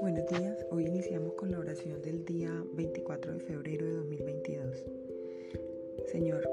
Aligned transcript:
Buenos 0.00 0.26
días, 0.28 0.66
hoy 0.70 0.86
iniciamos 0.86 1.32
con 1.32 1.50
la 1.50 1.58
oración 1.58 2.02
del 2.02 2.26
día 2.26 2.50
24 2.74 3.32
de 3.32 3.40
febrero 3.40 3.86
de 3.86 3.92
2022. 3.94 4.84
Señor, 6.12 6.46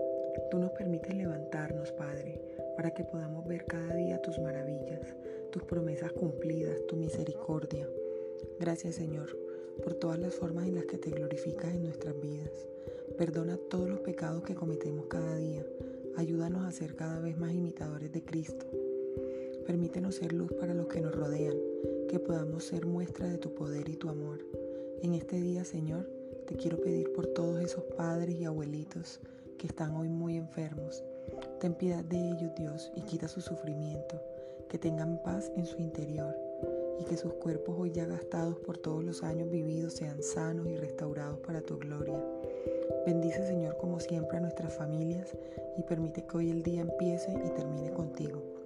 tú 0.50 0.60
nos 0.60 0.72
permites 0.72 1.14
levantarnos, 1.14 1.92
Padre, 1.92 2.40
para 2.78 2.94
que 2.94 3.04
podamos 3.04 3.46
ver 3.46 3.66
cada 3.66 3.94
día 3.94 4.22
tus 4.22 4.40
maravillas, 4.40 5.16
tus 5.52 5.64
promesas 5.64 6.14
cumplidas, 6.14 6.80
tu 6.88 6.96
misericordia. 6.96 7.90
Gracias, 8.58 8.96
Señor, 8.96 9.38
por 9.84 9.96
todas 9.96 10.20
las 10.20 10.34
formas 10.34 10.66
en 10.66 10.76
las 10.76 10.86
que 10.86 10.98
te 10.98 11.10
glorificas 11.10 11.74
en 11.74 11.84
nuestras 11.84 12.18
vidas. 12.22 12.70
Perdona 13.18 13.58
todos 13.70 13.90
los 13.90 14.00
pecados 14.00 14.44
que 14.44 14.56
cometemos 14.56 15.08
cada 15.08 15.36
día. 15.36 15.66
Ayúdanos 16.18 16.66
a 16.66 16.72
ser 16.72 16.96
cada 16.96 17.20
vez 17.20 17.38
más 17.38 17.54
imitadores 17.54 18.12
de 18.12 18.24
Cristo. 18.24 18.66
Permítenos 19.68 20.16
ser 20.16 20.32
luz 20.32 20.50
para 20.54 20.74
los 20.74 20.88
que 20.88 21.02
nos 21.02 21.14
rodean, 21.14 21.58
que 22.08 22.20
podamos 22.20 22.64
ser 22.64 22.86
muestra 22.86 23.28
de 23.28 23.38
tu 23.38 23.54
poder 23.54 23.90
y 23.90 23.98
tu 23.98 24.08
amor. 24.08 24.40
En 25.02 25.14
este 25.14 25.42
día, 25.42 25.66
Señor, 25.66 26.10
te 26.48 26.56
quiero 26.56 26.80
pedir 26.80 27.12
por 27.12 27.28
todos 27.28 27.60
esos 27.62 27.84
padres 27.84 28.38
y 28.40 28.46
abuelitos 28.46 29.20
que 29.58 29.68
están 29.68 29.94
hoy 29.98 30.08
muy 30.08 30.38
enfermos. 30.38 31.04
Ten 31.60 31.74
piedad 31.74 32.02
de 32.06 32.30
ellos, 32.30 32.56
Dios, 32.56 32.94
y 32.96 33.02
quita 33.02 33.28
su 33.28 33.42
sufrimiento, 33.42 34.22
que 34.70 34.78
tengan 34.78 35.22
paz 35.22 35.52
en 35.58 35.66
su 35.66 35.82
interior 35.82 36.34
y 37.02 37.04
que 37.04 37.18
sus 37.18 37.34
cuerpos 37.34 37.76
hoy 37.78 37.92
ya 37.92 38.06
gastados 38.06 38.58
por 38.60 38.78
todos 38.78 39.04
los 39.04 39.22
años 39.22 39.52
vividos 39.52 39.96
sean 39.96 40.24
sanos 40.24 40.68
y 40.68 40.78
restaurados 40.78 41.40
para 41.40 41.60
tu 41.60 41.78
gloria. 41.78 42.24
Bendice 43.06 43.46
Señor 43.46 43.76
como 43.76 44.00
siempre 44.00 44.38
a 44.38 44.42
nuestras 44.42 44.74
familias 44.74 45.36
y 45.78 45.84
permite 45.84 46.26
que 46.26 46.38
hoy 46.38 46.52
el 46.52 46.64
día 46.64 46.80
empiece 46.80 47.34
y 47.46 47.50
termine 47.50 47.92
contigo. 47.92 48.57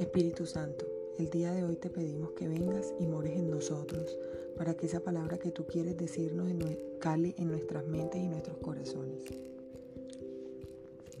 Espíritu 0.00 0.46
Santo, 0.46 0.86
el 1.18 1.28
día 1.28 1.52
de 1.52 1.62
hoy 1.62 1.76
te 1.76 1.90
pedimos 1.90 2.30
que 2.30 2.48
vengas 2.48 2.94
y 2.98 3.06
mores 3.06 3.36
en 3.36 3.50
nosotros 3.50 4.16
para 4.56 4.74
que 4.74 4.86
esa 4.86 5.00
palabra 5.00 5.36
que 5.36 5.50
tú 5.50 5.66
quieres 5.66 5.98
decirnos 5.98 6.48
cale 6.98 7.34
en 7.36 7.48
nuestras 7.48 7.86
mentes 7.86 8.18
y 8.18 8.26
nuestros 8.26 8.56
corazones. 8.56 9.24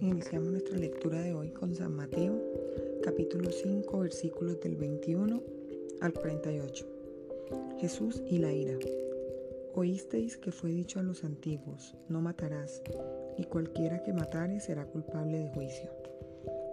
Iniciamos 0.00 0.48
nuestra 0.48 0.78
lectura 0.78 1.20
de 1.20 1.34
hoy 1.34 1.50
con 1.50 1.74
San 1.74 1.94
Mateo 1.94 2.40
capítulo 3.02 3.50
5, 3.52 3.98
versículos 3.98 4.58
del 4.60 4.76
21 4.76 5.42
al 6.00 6.14
48. 6.14 6.86
Jesús 7.78 8.22
y 8.30 8.38
la 8.38 8.50
ira. 8.50 8.78
Oísteis 9.74 10.38
que 10.38 10.52
fue 10.52 10.70
dicho 10.70 11.00
a 11.00 11.02
los 11.02 11.22
antiguos, 11.22 11.94
no 12.08 12.22
matarás, 12.22 12.80
y 13.36 13.44
cualquiera 13.44 14.02
que 14.02 14.14
matare 14.14 14.58
será 14.58 14.86
culpable 14.86 15.38
de 15.38 15.48
juicio. 15.50 15.90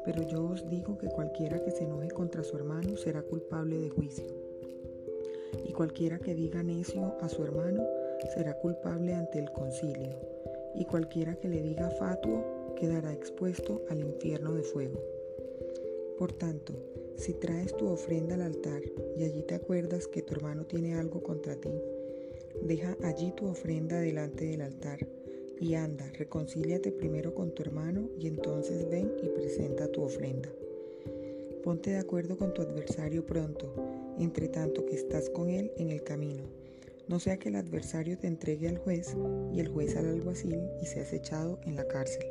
Pero 0.08 0.24
yo 0.24 0.46
os 0.46 0.70
digo 0.70 0.98
que 0.98 1.10
cualquiera 1.10 1.62
que 1.62 1.70
se 1.70 1.84
enoje 1.84 2.08
contra 2.08 2.42
su 2.42 2.56
hermano 2.56 2.96
será 2.96 3.22
culpable 3.24 3.78
de 3.78 3.90
juicio. 3.90 4.26
Y 5.66 5.74
cualquiera 5.74 6.18
que 6.18 6.34
diga 6.34 6.64
necio 6.64 7.18
a 7.20 7.28
su 7.28 7.44
hermano 7.44 7.86
será 8.34 8.54
culpable 8.54 9.14
ante 9.14 9.40
el 9.40 9.52
concilio. 9.52 10.18
Y 10.76 10.86
cualquiera 10.86 11.36
que 11.36 11.50
le 11.50 11.62
diga 11.62 11.90
fatuo 11.90 12.74
quedará 12.78 13.12
expuesto 13.12 13.82
al 13.90 14.00
infierno 14.00 14.54
de 14.54 14.64
fuego. 14.64 15.04
Por 16.18 16.32
tanto, 16.32 16.74
si 17.18 17.34
traes 17.34 17.76
tu 17.76 17.90
ofrenda 17.90 18.36
al 18.36 18.44
altar 18.44 18.82
y 19.18 19.26
allí 19.26 19.44
te 19.44 19.56
acuerdas 19.56 20.08
que 20.08 20.22
tu 20.22 20.36
hermano 20.36 20.66
tiene 20.66 20.96
algo 20.96 21.22
contra 21.22 21.58
ti, 21.58 21.82
deja 22.62 22.96
allí 23.04 23.34
tu 23.34 23.48
ofrenda 23.48 24.00
delante 24.00 24.46
del 24.46 24.62
altar 24.62 25.06
y 25.60 25.76
anda, 25.76 26.06
reconcíliate 26.18 26.92
primero 26.92 27.34
con 27.34 27.52
tu 27.52 27.64
hermano 27.64 28.10
y 28.20 28.28
entonces 28.28 28.90
ven 28.90 29.12
y 29.22 29.30
presenta 29.30 29.92
tu 29.92 30.04
ofrenda. 30.04 30.50
Ponte 31.64 31.92
de 31.92 31.98
acuerdo 31.98 32.38
con 32.38 32.54
tu 32.54 32.62
adversario 32.62 33.26
pronto, 33.26 33.74
entre 34.20 34.48
tanto 34.48 34.86
que 34.86 34.96
estás 34.96 35.30
con 35.30 35.50
él 35.50 35.72
en 35.78 35.90
el 35.90 36.04
camino. 36.04 36.44
No 37.08 37.20
sea 37.20 37.38
que 37.38 37.50
el 37.50 37.56
adversario 37.56 38.17
te 38.17 38.28
entregue 38.28 38.67
al 38.67 38.78
juez 38.78 39.16
y 39.54 39.60
el 39.60 39.67
juez 39.70 39.96
al 39.96 40.08
alguacil 40.08 40.60
y 40.82 40.86
seas 40.86 41.14
echado 41.14 41.60
en 41.64 41.76
la 41.76 41.88
cárcel. 41.88 42.26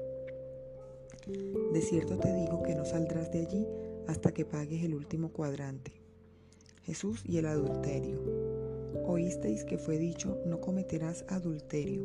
De 1.73 1.81
cierto 1.81 2.19
te 2.19 2.33
digo 2.33 2.63
que 2.63 2.75
no 2.75 2.85
saldrás 2.85 3.33
de 3.33 3.41
allí 3.41 3.67
hasta 4.07 4.33
que 4.33 4.45
pagues 4.45 4.85
el 4.85 4.95
último 4.95 5.33
cuadrante. 5.33 5.93
Jesús 6.85 7.23
y 7.27 7.39
el 7.39 7.47
adulterio. 7.47 8.21
Oísteis 9.07 9.65
que 9.65 9.77
fue 9.79 9.99
dicho, 9.99 10.39
no 10.47 10.61
cometerás 10.61 11.25
adulterio, 11.29 12.05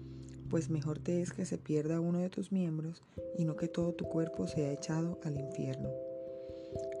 pues 0.51 0.69
mejor 0.69 0.99
te 0.99 1.21
es 1.21 1.31
que 1.31 1.45
se 1.45 1.57
pierda 1.57 2.01
uno 2.01 2.19
de 2.19 2.29
tus 2.29 2.51
miembros 2.51 3.01
y 3.37 3.45
no 3.45 3.55
que 3.55 3.69
todo 3.69 3.93
tu 3.93 4.03
cuerpo 4.03 4.47
sea 4.47 4.73
echado 4.73 5.17
al 5.23 5.37
infierno. 5.37 5.89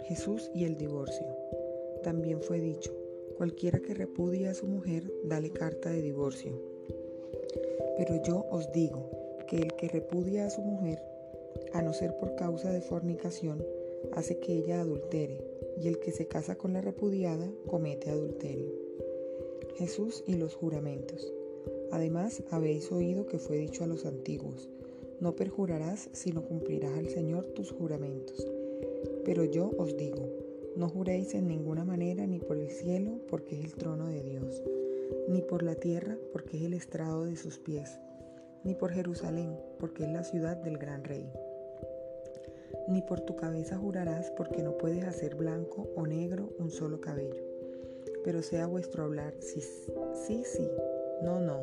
Jesús 0.05 0.49
y 0.55 0.63
el 0.63 0.77
divorcio. 0.77 1.27
También 2.01 2.41
fue 2.41 2.61
dicho, 2.61 2.95
cualquiera 3.35 3.79
que 3.79 3.93
repudie 3.93 4.47
a 4.47 4.53
su 4.53 4.67
mujer, 4.67 5.11
dale 5.25 5.51
carta 5.51 5.89
de 5.89 6.01
divorcio. 6.01 6.57
Pero 7.97 8.23
yo 8.23 8.45
os 8.49 8.71
digo 8.71 9.09
que 9.49 9.57
el 9.57 9.73
que 9.73 9.89
repudia 9.89 10.45
a 10.45 10.49
su 10.49 10.61
mujer, 10.61 11.01
a 11.73 11.81
no 11.81 11.91
ser 11.91 12.15
por 12.15 12.35
causa 12.35 12.71
de 12.71 12.81
fornicación, 12.81 13.61
hace 14.13 14.39
que 14.39 14.53
ella 14.53 14.79
adultere 14.79 15.43
y 15.77 15.89
el 15.89 15.99
que 15.99 16.13
se 16.13 16.25
casa 16.25 16.55
con 16.55 16.71
la 16.71 16.79
repudiada 16.79 17.51
comete 17.67 18.11
adulterio. 18.11 18.71
Jesús 19.75 20.23
y 20.25 20.35
los 20.35 20.55
juramentos. 20.55 21.33
Además, 21.91 22.43
habéis 22.51 22.91
oído 22.91 23.27
que 23.27 23.39
fue 23.39 23.57
dicho 23.57 23.83
a 23.83 23.87
los 23.87 24.05
antiguos, 24.05 24.69
no 25.19 25.35
perjurarás 25.35 26.09
sino 26.13 26.43
cumplirás 26.43 26.97
al 26.97 27.09
Señor 27.09 27.45
tus 27.47 27.71
juramentos. 27.71 28.47
Pero 29.23 29.43
yo 29.43 29.71
os 29.77 29.95
digo, 29.97 30.29
no 30.75 30.89
juréis 30.89 31.33
en 31.33 31.47
ninguna 31.47 31.85
manera 31.85 32.25
ni 32.25 32.39
por 32.39 32.57
el 32.57 32.69
cielo, 32.69 33.19
porque 33.27 33.59
es 33.59 33.65
el 33.65 33.75
trono 33.75 34.07
de 34.07 34.23
Dios, 34.23 34.63
ni 35.27 35.41
por 35.41 35.63
la 35.63 35.75
tierra, 35.75 36.17
porque 36.31 36.57
es 36.57 36.63
el 36.63 36.73
estrado 36.73 37.25
de 37.25 37.35
sus 37.35 37.59
pies, 37.59 37.99
ni 38.63 38.73
por 38.73 38.91
Jerusalén, 38.91 39.55
porque 39.79 40.03
es 40.05 40.11
la 40.11 40.23
ciudad 40.23 40.57
del 40.57 40.77
gran 40.77 41.03
rey 41.03 41.31
ni 42.87 43.01
por 43.01 43.21
tu 43.21 43.35
cabeza 43.35 43.77
jurarás 43.77 44.31
porque 44.31 44.63
no 44.63 44.77
puedes 44.77 45.03
hacer 45.05 45.35
blanco 45.35 45.89
o 45.95 46.05
negro 46.05 46.49
un 46.59 46.69
solo 46.71 46.99
cabello. 46.99 47.43
Pero 48.23 48.41
sea 48.41 48.67
vuestro 48.67 49.03
hablar 49.03 49.33
sí, 49.39 49.61
sí, 49.61 50.43
sí, 50.45 50.69
no, 51.23 51.39
no, 51.39 51.61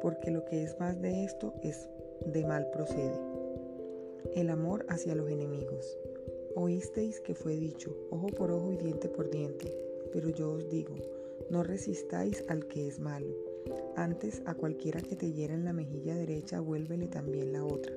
porque 0.00 0.30
lo 0.30 0.44
que 0.44 0.62
es 0.62 0.78
más 0.78 1.00
de 1.00 1.24
esto 1.24 1.54
es 1.62 1.88
de 2.26 2.44
mal 2.44 2.68
procede. 2.70 3.18
El 4.34 4.50
amor 4.50 4.84
hacia 4.88 5.14
los 5.14 5.30
enemigos. 5.30 5.98
Oísteis 6.54 7.20
que 7.20 7.34
fue 7.34 7.56
dicho, 7.56 7.94
ojo 8.10 8.26
por 8.28 8.50
ojo 8.50 8.72
y 8.72 8.76
diente 8.76 9.08
por 9.08 9.30
diente, 9.30 9.74
pero 10.12 10.28
yo 10.30 10.52
os 10.52 10.68
digo, 10.68 10.96
no 11.50 11.62
resistáis 11.62 12.44
al 12.48 12.66
que 12.66 12.88
es 12.88 12.98
malo. 12.98 13.34
Antes 13.96 14.42
a 14.46 14.54
cualquiera 14.54 15.00
que 15.00 15.16
te 15.16 15.32
hiera 15.32 15.54
en 15.54 15.64
la 15.64 15.72
mejilla 15.72 16.14
derecha, 16.14 16.60
vuélvele 16.60 17.06
también 17.06 17.52
la 17.52 17.64
otra 17.64 17.92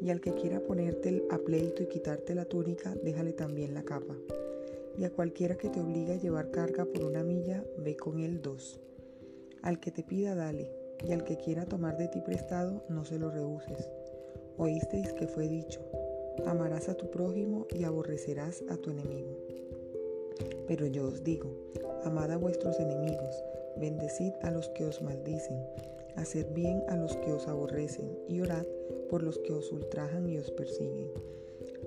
y 0.00 0.10
al 0.10 0.20
que 0.20 0.34
quiera 0.34 0.60
ponerte 0.60 1.22
a 1.30 1.38
pleito 1.38 1.82
y 1.82 1.86
quitarte 1.86 2.34
la 2.34 2.46
túnica, 2.46 2.94
déjale 3.04 3.32
también 3.32 3.74
la 3.74 3.82
capa. 3.82 4.14
Y 4.98 5.04
a 5.04 5.10
cualquiera 5.10 5.56
que 5.56 5.68
te 5.68 5.80
obligue 5.80 6.14
a 6.14 6.18
llevar 6.18 6.50
carga 6.50 6.84
por 6.84 7.04
una 7.04 7.22
milla, 7.22 7.64
ve 7.78 7.96
con 7.96 8.20
él 8.20 8.40
dos. 8.40 8.80
Al 9.62 9.78
que 9.78 9.90
te 9.90 10.02
pida, 10.02 10.34
dale, 10.34 10.70
y 11.06 11.12
al 11.12 11.24
que 11.24 11.36
quiera 11.36 11.66
tomar 11.66 11.96
de 11.96 12.08
ti 12.08 12.20
prestado, 12.20 12.82
no 12.88 13.04
se 13.04 13.18
lo 13.18 13.30
rehuses. 13.30 13.90
Oísteis 14.56 15.12
que 15.12 15.26
fue 15.26 15.48
dicho, 15.48 15.80
amarás 16.46 16.88
a 16.88 16.94
tu 16.94 17.10
prójimo 17.10 17.66
y 17.70 17.84
aborrecerás 17.84 18.62
a 18.70 18.76
tu 18.76 18.90
enemigo. 18.90 19.36
Pero 20.66 20.86
yo 20.86 21.08
os 21.08 21.24
digo, 21.24 21.50
amad 22.04 22.30
a 22.32 22.36
vuestros 22.36 22.78
enemigos, 22.80 23.44
bendecid 23.76 24.32
a 24.42 24.50
los 24.50 24.68
que 24.70 24.84
os 24.84 25.02
maldicen, 25.02 25.58
haced 26.16 26.46
bien 26.54 26.82
a 26.88 26.96
los 26.96 27.16
que 27.16 27.32
os 27.32 27.46
aborrecen, 27.48 28.18
y 28.28 28.40
orad 28.40 28.66
por 29.08 29.22
los 29.22 29.38
que 29.38 29.52
os 29.52 29.70
ultrajan 29.72 30.28
y 30.28 30.38
os 30.38 30.50
persiguen, 30.50 31.10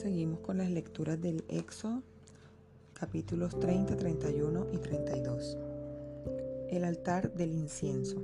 Seguimos 0.00 0.40
con 0.40 0.56
las 0.56 0.70
lecturas 0.70 1.20
del 1.20 1.44
Éxodo, 1.48 2.02
capítulos 2.94 3.58
30, 3.58 3.96
31 3.96 4.68
y 4.72 4.78
32. 4.78 5.58
El 6.70 6.84
altar 6.84 7.34
del 7.34 7.52
incienso. 7.52 8.16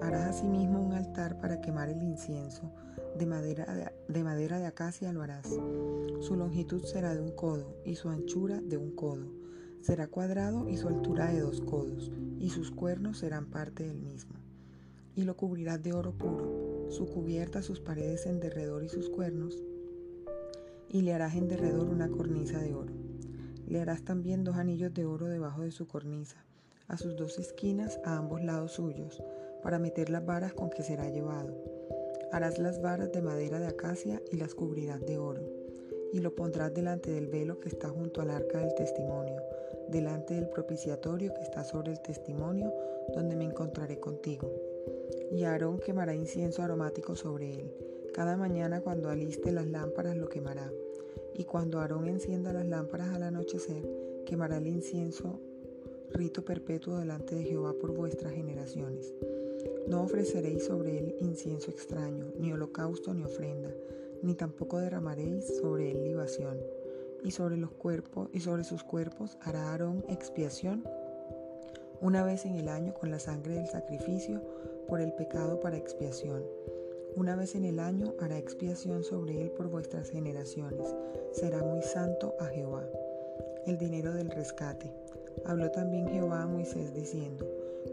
Harás 0.00 0.36
asimismo 0.36 0.80
un 0.80 0.94
altar 0.94 1.38
para 1.38 1.60
quemar 1.60 1.90
el 1.90 2.02
incienso. 2.02 2.72
De 3.18 3.26
madera 3.26 3.66
de, 3.66 3.92
de 4.08 4.24
madera 4.24 4.58
de 4.58 4.64
acacia 4.64 5.12
lo 5.12 5.20
harás. 5.20 5.46
Su 6.20 6.36
longitud 6.36 6.82
será 6.84 7.14
de 7.14 7.20
un 7.20 7.32
codo 7.32 7.76
y 7.84 7.96
su 7.96 8.08
anchura 8.08 8.62
de 8.62 8.78
un 8.78 8.92
codo 8.92 9.30
Será 9.82 10.06
cuadrado 10.06 10.68
y 10.70 10.78
su 10.78 10.88
altura 10.88 11.30
de 11.32 11.40
dos 11.40 11.60
codos, 11.60 12.10
y 12.38 12.48
sus 12.48 12.70
cuernos 12.70 13.18
serán 13.18 13.46
parte 13.46 13.86
del 13.86 13.98
mismo. 13.98 14.36
Y 15.16 15.24
lo 15.24 15.36
cubrirás 15.36 15.82
de 15.82 15.92
oro 15.92 16.12
puro, 16.12 16.86
su 16.90 17.06
cubierta, 17.06 17.62
sus 17.62 17.80
paredes 17.80 18.24
en 18.24 18.40
derredor 18.40 18.84
y 18.84 18.88
sus 18.88 19.10
cuernos, 19.10 19.62
y 20.92 21.02
le 21.02 21.14
harás 21.14 21.36
en 21.36 21.48
derredor 21.48 21.88
una 21.88 22.08
cornisa 22.08 22.58
de 22.58 22.74
oro. 22.74 22.92
Le 23.66 23.80
harás 23.80 24.02
también 24.02 24.42
dos 24.42 24.56
anillos 24.56 24.92
de 24.92 25.06
oro 25.06 25.26
debajo 25.26 25.62
de 25.62 25.70
su 25.70 25.86
cornisa, 25.86 26.44
a 26.88 26.96
sus 26.96 27.16
dos 27.16 27.38
esquinas 27.38 28.00
a 28.04 28.16
ambos 28.16 28.42
lados 28.42 28.72
suyos, 28.72 29.22
para 29.62 29.78
meter 29.78 30.10
las 30.10 30.26
varas 30.26 30.52
con 30.52 30.70
que 30.70 30.82
será 30.82 31.08
llevado. 31.08 31.56
Harás 32.32 32.58
las 32.58 32.82
varas 32.82 33.12
de 33.12 33.22
madera 33.22 33.60
de 33.60 33.68
acacia 33.68 34.20
y 34.32 34.36
las 34.36 34.54
cubrirás 34.54 35.00
de 35.06 35.18
oro, 35.18 35.42
y 36.12 36.18
lo 36.18 36.34
pondrás 36.34 36.74
delante 36.74 37.12
del 37.12 37.28
velo 37.28 37.60
que 37.60 37.68
está 37.68 37.88
junto 37.88 38.20
al 38.20 38.30
arca 38.30 38.58
del 38.58 38.74
testimonio, 38.74 39.40
delante 39.88 40.34
del 40.34 40.48
propiciatorio 40.48 41.32
que 41.34 41.42
está 41.42 41.62
sobre 41.62 41.92
el 41.92 42.00
testimonio, 42.00 42.72
donde 43.14 43.36
me 43.36 43.44
encontraré 43.44 44.00
contigo. 44.00 44.52
Y 45.30 45.44
Aarón 45.44 45.78
quemará 45.78 46.14
incienso 46.14 46.62
aromático 46.62 47.14
sobre 47.14 47.60
él. 47.60 47.72
Cada 48.12 48.36
mañana 48.36 48.80
cuando 48.80 49.08
aliste 49.08 49.52
las 49.52 49.66
lámparas 49.66 50.16
lo 50.16 50.28
quemará. 50.28 50.70
Y 51.40 51.44
cuando 51.44 51.80
Aarón 51.80 52.06
encienda 52.06 52.52
las 52.52 52.66
lámparas 52.66 53.14
al 53.14 53.22
anochecer, 53.22 53.82
quemará 54.26 54.58
el 54.58 54.66
incienso, 54.66 55.40
rito 56.10 56.44
perpetuo 56.44 56.98
delante 56.98 57.34
de 57.34 57.44
Jehová 57.44 57.72
por 57.80 57.92
vuestras 57.92 58.34
generaciones. 58.34 59.14
No 59.88 60.02
ofreceréis 60.02 60.66
sobre 60.66 60.98
él 60.98 61.16
incienso 61.18 61.70
extraño, 61.70 62.26
ni 62.38 62.52
holocausto 62.52 63.14
ni 63.14 63.24
ofrenda, 63.24 63.70
ni 64.22 64.34
tampoco 64.34 64.80
derramaréis 64.80 65.46
sobre 65.62 65.92
él 65.92 66.04
libación 66.04 66.58
y 67.24 67.30
sobre 67.30 67.56
los 67.56 67.70
cuerpos 67.70 68.28
y 68.34 68.40
sobre 68.40 68.62
sus 68.62 68.84
cuerpos 68.84 69.38
hará 69.40 69.70
Aarón 69.70 70.04
expiación 70.10 70.84
una 72.02 72.22
vez 72.22 72.44
en 72.44 72.56
el 72.56 72.68
año 72.68 72.92
con 72.92 73.10
la 73.10 73.18
sangre 73.18 73.54
del 73.54 73.66
sacrificio 73.66 74.42
por 74.86 75.00
el 75.00 75.14
pecado 75.14 75.58
para 75.58 75.78
expiación. 75.78 76.44
Una 77.20 77.36
vez 77.36 77.54
en 77.54 77.66
el 77.66 77.80
año 77.80 78.14
hará 78.18 78.38
expiación 78.38 79.04
sobre 79.04 79.42
él 79.42 79.50
por 79.50 79.68
vuestras 79.68 80.08
generaciones. 80.08 80.88
Será 81.32 81.62
muy 81.62 81.82
santo 81.82 82.34
a 82.40 82.46
Jehová. 82.46 82.88
El 83.66 83.76
dinero 83.76 84.14
del 84.14 84.30
rescate. 84.30 84.90
Habló 85.44 85.70
también 85.70 86.08
Jehová 86.08 86.44
a 86.44 86.46
Moisés 86.46 86.94
diciendo, 86.94 87.46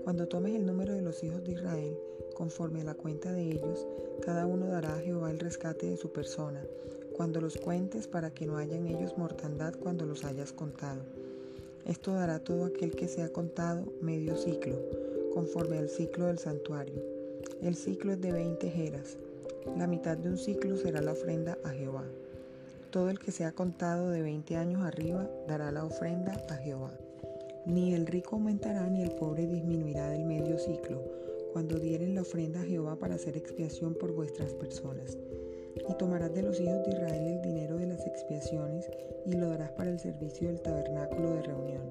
Cuando 0.06 0.30
tomes 0.30 0.56
el 0.56 0.66
número 0.66 0.94
de 0.94 1.02
los 1.02 1.22
hijos 1.26 1.44
de 1.44 1.52
Israel, 1.52 2.00
conforme 2.36 2.80
a 2.80 2.86
la 2.86 2.94
cuenta 2.94 3.34
de 3.34 3.52
ellos, 3.52 3.86
cada 4.22 4.48
uno 4.48 4.68
dará 4.68 4.96
a 4.96 5.02
Jehová 5.02 5.30
el 5.30 5.40
rescate 5.40 5.90
de 5.90 5.98
su 5.98 6.10
persona, 6.14 6.66
cuando 7.18 7.42
los 7.42 7.58
cuentes 7.58 8.08
para 8.08 8.32
que 8.32 8.46
no 8.46 8.56
haya 8.56 8.78
en 8.78 8.88
ellos 8.88 9.18
mortandad 9.18 9.76
cuando 9.78 10.06
los 10.06 10.24
hayas 10.24 10.54
contado. 10.54 11.02
Esto 11.84 12.14
dará 12.14 12.40
todo 12.40 12.64
aquel 12.64 12.96
que 12.96 13.10
sea 13.10 13.28
contado 13.34 13.92
medio 14.00 14.38
ciclo, 14.38 14.80
conforme 15.34 15.80
al 15.80 15.90
ciclo 15.90 16.28
del 16.28 16.40
santuario. 16.40 17.17
El 17.62 17.76
ciclo 17.76 18.14
es 18.14 18.22
de 18.22 18.32
veinte 18.32 18.70
jeras. 18.70 19.18
La 19.76 19.88
mitad 19.88 20.16
de 20.16 20.30
un 20.30 20.38
ciclo 20.38 20.78
será 20.78 21.02
la 21.02 21.14
ofrenda 21.14 21.58
a 21.64 21.70
Jehová. 21.70 22.04
Todo 22.92 23.10
el 23.10 23.18
que 23.18 23.32
sea 23.32 23.52
contado 23.52 24.12
de 24.12 24.22
veinte 24.22 24.56
años 24.56 24.84
arriba 24.84 25.28
dará 25.48 25.72
la 25.72 25.84
ofrenda 25.84 26.34
a 26.50 26.56
Jehová. 26.58 26.92
Ni 27.66 27.96
el 27.96 28.06
rico 28.06 28.36
aumentará 28.36 28.88
ni 28.88 29.02
el 29.02 29.10
pobre 29.12 29.48
disminuirá 29.48 30.12
del 30.12 30.26
medio 30.26 30.60
ciclo, 30.60 31.02
cuando 31.52 31.80
dieren 31.80 32.14
la 32.14 32.22
ofrenda 32.22 32.62
a 32.62 32.66
Jehová 32.66 32.96
para 32.96 33.16
hacer 33.16 33.36
expiación 33.36 33.96
por 33.96 34.12
vuestras 34.14 34.54
personas. 34.54 35.18
Y 35.90 35.94
tomarás 35.96 36.34
de 36.36 36.44
los 36.44 36.60
hijos 36.60 36.86
de 36.86 36.92
Israel 36.92 37.28
el 37.28 37.42
dinero 37.42 37.78
de 37.78 37.88
las 37.88 38.06
expiaciones 38.06 38.88
y 39.26 39.34
lo 39.34 39.50
darás 39.50 39.72
para 39.72 39.90
el 39.90 40.00
servicio 40.00 40.48
del 40.48 40.62
tabernáculo 40.62 41.32
de 41.32 41.42
reunión. 41.42 41.82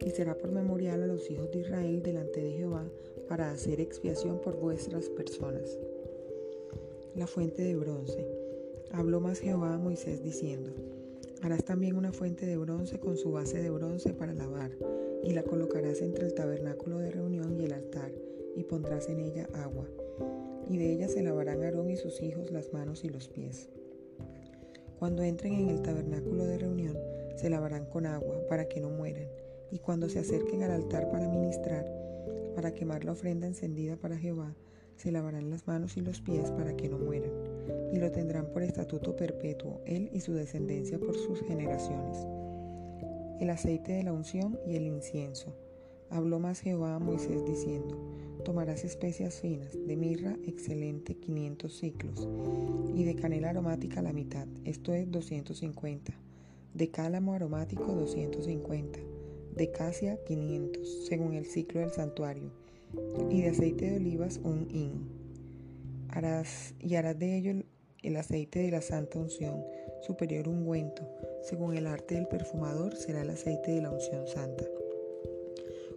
Y 0.00 0.10
será 0.10 0.34
por 0.34 0.50
memorial 0.50 1.02
a 1.02 1.06
los 1.06 1.30
hijos 1.30 1.50
de 1.50 1.60
Israel 1.60 2.02
delante 2.02 2.40
de 2.40 2.52
Jehová 2.52 2.84
para 3.32 3.50
hacer 3.50 3.80
expiación 3.80 4.42
por 4.42 4.60
vuestras 4.60 5.08
personas. 5.08 5.78
La 7.14 7.26
fuente 7.26 7.62
de 7.62 7.74
bronce. 7.74 8.28
Habló 8.92 9.22
más 9.22 9.38
Jehová 9.38 9.72
a 9.72 9.78
Moisés 9.78 10.22
diciendo, 10.22 10.70
Harás 11.40 11.64
también 11.64 11.96
una 11.96 12.12
fuente 12.12 12.44
de 12.44 12.58
bronce 12.58 13.00
con 13.00 13.16
su 13.16 13.32
base 13.32 13.62
de 13.62 13.70
bronce 13.70 14.12
para 14.12 14.34
lavar, 14.34 14.72
y 15.24 15.32
la 15.32 15.44
colocarás 15.44 16.02
entre 16.02 16.26
el 16.26 16.34
tabernáculo 16.34 16.98
de 16.98 17.10
reunión 17.10 17.58
y 17.58 17.64
el 17.64 17.72
altar, 17.72 18.12
y 18.54 18.64
pondrás 18.64 19.08
en 19.08 19.20
ella 19.20 19.48
agua 19.54 19.88
y 20.68 20.76
de 20.76 20.92
ella 20.92 21.08
se 21.08 21.22
lavarán 21.22 21.62
Aarón 21.62 21.88
y 21.88 21.96
sus 21.96 22.20
hijos 22.20 22.50
las 22.50 22.70
manos 22.74 23.02
y 23.02 23.08
los 23.08 23.28
pies. 23.28 23.70
Cuando 24.98 25.22
entren 25.22 25.54
en 25.54 25.70
el 25.70 25.80
tabernáculo 25.80 26.44
de 26.44 26.58
reunión, 26.58 26.98
se 27.36 27.48
lavarán 27.48 27.86
con 27.86 28.04
agua 28.04 28.46
para 28.50 28.68
que 28.68 28.82
no 28.82 28.90
mueran, 28.90 29.28
y 29.70 29.78
cuando 29.78 30.10
se 30.10 30.18
acerquen 30.18 30.64
al 30.64 30.72
altar 30.72 31.10
para 31.10 31.30
ministrar, 31.30 32.11
para 32.54 32.74
quemar 32.74 33.04
la 33.04 33.12
ofrenda 33.12 33.46
encendida 33.46 33.96
para 33.96 34.18
Jehová, 34.18 34.54
se 34.96 35.10
lavarán 35.10 35.50
las 35.50 35.66
manos 35.66 35.96
y 35.96 36.00
los 36.00 36.20
pies 36.20 36.50
para 36.52 36.76
que 36.76 36.88
no 36.88 36.98
mueran, 36.98 37.32
y 37.92 37.98
lo 37.98 38.10
tendrán 38.12 38.46
por 38.52 38.62
estatuto 38.62 39.16
perpetuo, 39.16 39.80
él 39.84 40.10
y 40.12 40.20
su 40.20 40.32
descendencia 40.32 40.98
por 40.98 41.16
sus 41.16 41.40
generaciones. 41.40 42.18
El 43.40 43.50
aceite 43.50 43.92
de 43.92 44.04
la 44.04 44.12
unción 44.12 44.58
y 44.66 44.76
el 44.76 44.86
incienso. 44.86 45.56
Habló 46.10 46.38
más 46.38 46.60
Jehová 46.60 46.94
a 46.94 46.98
Moisés 46.98 47.44
diciendo, 47.44 47.98
Tomarás 48.44 48.84
especias 48.84 49.40
finas, 49.40 49.78
de 49.86 49.96
mirra 49.96 50.36
excelente 50.44 51.14
500 51.14 51.72
ciclos, 51.76 52.28
y 52.94 53.04
de 53.04 53.14
canela 53.14 53.50
aromática 53.50 54.02
la 54.02 54.12
mitad, 54.12 54.46
esto 54.64 54.92
es 54.92 55.10
250, 55.10 56.12
de 56.74 56.90
cálamo 56.90 57.34
aromático 57.34 57.92
250, 57.92 58.98
de 59.54 59.70
casia 59.70 60.18
500, 60.24 61.06
según 61.06 61.34
el 61.34 61.46
ciclo 61.46 61.80
del 61.80 61.90
santuario, 61.90 62.50
y 63.30 63.42
de 63.42 63.48
aceite 63.48 63.90
de 63.90 63.96
olivas 63.96 64.40
un 64.42 64.68
hin. 64.70 65.08
Y 66.80 66.94
harás 66.94 67.18
de 67.18 67.36
ello 67.36 67.50
el, 67.50 67.66
el 68.02 68.16
aceite 68.16 68.60
de 68.60 68.70
la 68.70 68.82
santa 68.82 69.18
unción, 69.18 69.64
superior 70.02 70.48
ungüento, 70.48 71.02
según 71.42 71.76
el 71.76 71.86
arte 71.86 72.16
del 72.16 72.26
perfumador 72.26 72.96
será 72.96 73.22
el 73.22 73.30
aceite 73.30 73.72
de 73.72 73.82
la 73.82 73.90
unción 73.90 74.26
santa. 74.26 74.64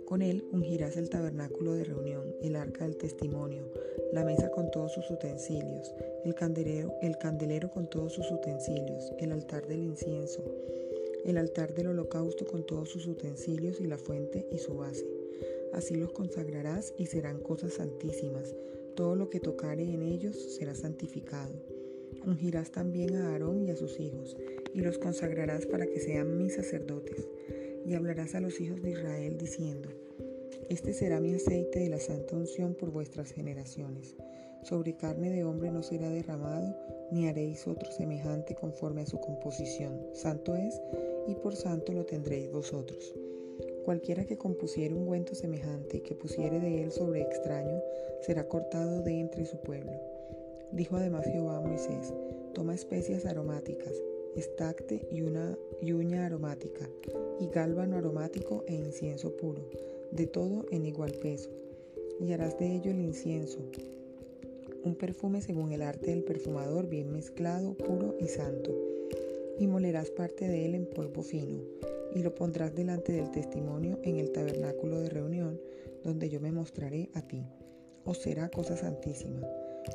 Con 0.05 0.21
él 0.21 0.47
ungirás 0.51 0.97
el 0.97 1.09
tabernáculo 1.09 1.73
de 1.73 1.83
reunión, 1.83 2.35
el 2.41 2.55
arca 2.55 2.85
del 2.85 2.95
testimonio, 2.95 3.71
la 4.13 4.23
mesa 4.23 4.51
con 4.51 4.69
todos 4.69 4.93
sus 4.93 5.09
utensilios, 5.09 5.93
el 6.23 6.35
candelero, 6.35 6.93
el 7.01 7.17
candelero 7.17 7.71
con 7.71 7.89
todos 7.89 8.13
sus 8.13 8.29
utensilios, 8.31 9.11
el 9.17 9.31
altar 9.31 9.67
del 9.67 9.81
incienso, 9.81 10.43
el 11.25 11.37
altar 11.37 11.73
del 11.73 11.87
holocausto 11.87 12.45
con 12.45 12.65
todos 12.65 12.89
sus 12.89 13.07
utensilios 13.07 13.81
y 13.81 13.87
la 13.87 13.97
fuente 13.97 14.47
y 14.51 14.59
su 14.59 14.75
base. 14.75 15.05
Así 15.73 15.95
los 15.95 16.11
consagrarás 16.11 16.93
y 16.97 17.07
serán 17.07 17.39
cosas 17.39 17.73
santísimas. 17.73 18.55
Todo 18.95 19.15
lo 19.15 19.29
que 19.29 19.39
tocare 19.39 19.83
en 19.83 20.03
ellos 20.03 20.37
será 20.55 20.75
santificado. 20.75 21.53
Ungirás 22.25 22.71
también 22.71 23.15
a 23.15 23.31
Aarón 23.31 23.67
y 23.67 23.71
a 23.71 23.75
sus 23.75 23.99
hijos, 23.99 24.37
y 24.73 24.81
los 24.81 24.97
consagrarás 24.97 25.65
para 25.65 25.85
que 25.85 25.99
sean 25.99 26.37
mis 26.37 26.55
sacerdotes 26.55 27.27
y 27.85 27.93
hablarás 27.93 28.35
a 28.35 28.41
los 28.41 28.59
hijos 28.59 28.81
de 28.81 28.91
Israel 28.91 29.37
diciendo, 29.37 29.89
Este 30.69 30.93
será 30.93 31.19
mi 31.19 31.35
aceite 31.35 31.79
de 31.79 31.89
la 31.89 31.99
santa 31.99 32.35
unción 32.35 32.73
por 32.73 32.91
vuestras 32.91 33.31
generaciones. 33.31 34.15
Sobre 34.65 34.95
carne 34.95 35.29
de 35.29 35.43
hombre 35.43 35.69
no 35.69 35.83
será 35.83 36.09
derramado, 36.09 36.75
ni 37.11 37.27
haréis 37.27 37.67
otro 37.67 37.91
semejante 37.91 38.55
conforme 38.55 39.03
a 39.03 39.05
su 39.05 39.19
composición. 39.19 40.01
Santo 40.13 40.55
es, 40.55 40.81
y 41.27 41.35
por 41.35 41.55
santo 41.55 41.93
lo 41.93 42.03
tendréis 42.03 42.51
vosotros. 42.51 43.13
Cualquiera 43.83 44.25
que 44.25 44.39
compusiere 44.39 44.95
un 44.95 45.01
ungüento 45.01 45.35
semejante 45.35 45.97
y 45.97 46.01
que 46.01 46.15
pusiere 46.15 46.59
de 46.59 46.81
él 46.81 46.91
sobre 46.91 47.21
extraño, 47.21 47.79
será 48.21 48.47
cortado 48.47 49.03
de 49.03 49.19
entre 49.19 49.45
su 49.45 49.57
pueblo. 49.57 49.91
Dijo 50.71 50.95
además 50.95 51.27
Jehová 51.27 51.57
a 51.57 51.61
Moisés, 51.61 52.11
toma 52.55 52.73
especias 52.73 53.27
aromáticas, 53.27 53.93
estacte 54.35 55.07
y 55.11 55.21
una 55.21 55.55
uña 55.83 56.25
aromática, 56.25 56.89
y 57.39 57.49
gálbano 57.49 57.97
aromático 57.97 58.63
e 58.65 58.73
incienso 58.73 59.37
puro, 59.37 59.69
de 60.09 60.25
todo 60.25 60.65
en 60.71 60.87
igual 60.87 61.11
peso. 61.21 61.51
Y 62.19 62.33
harás 62.33 62.57
de 62.57 62.77
ello 62.77 62.89
el 62.89 63.01
incienso, 63.01 63.59
un 64.85 64.95
perfume 64.95 65.41
según 65.41 65.71
el 65.71 65.81
arte 65.81 66.11
del 66.11 66.23
perfumador, 66.23 66.87
bien 66.87 67.11
mezclado, 67.11 67.73
puro 67.73 68.15
y 68.19 68.27
santo. 68.27 68.71
Y 69.57 69.67
molerás 69.67 70.11
parte 70.11 70.47
de 70.47 70.65
él 70.65 70.75
en 70.75 70.85
polvo 70.85 71.23
fino, 71.23 71.59
y 72.13 72.19
lo 72.21 72.35
pondrás 72.35 72.75
delante 72.75 73.11
del 73.11 73.31
testimonio 73.31 73.99
en 74.03 74.17
el 74.17 74.31
tabernáculo 74.31 74.99
de 74.99 75.09
reunión, 75.09 75.59
donde 76.03 76.29
yo 76.29 76.39
me 76.39 76.51
mostraré 76.51 77.09
a 77.15 77.21
ti. 77.21 77.43
Os 78.05 78.19
será 78.19 78.49
cosa 78.49 78.77
santísima. 78.77 79.41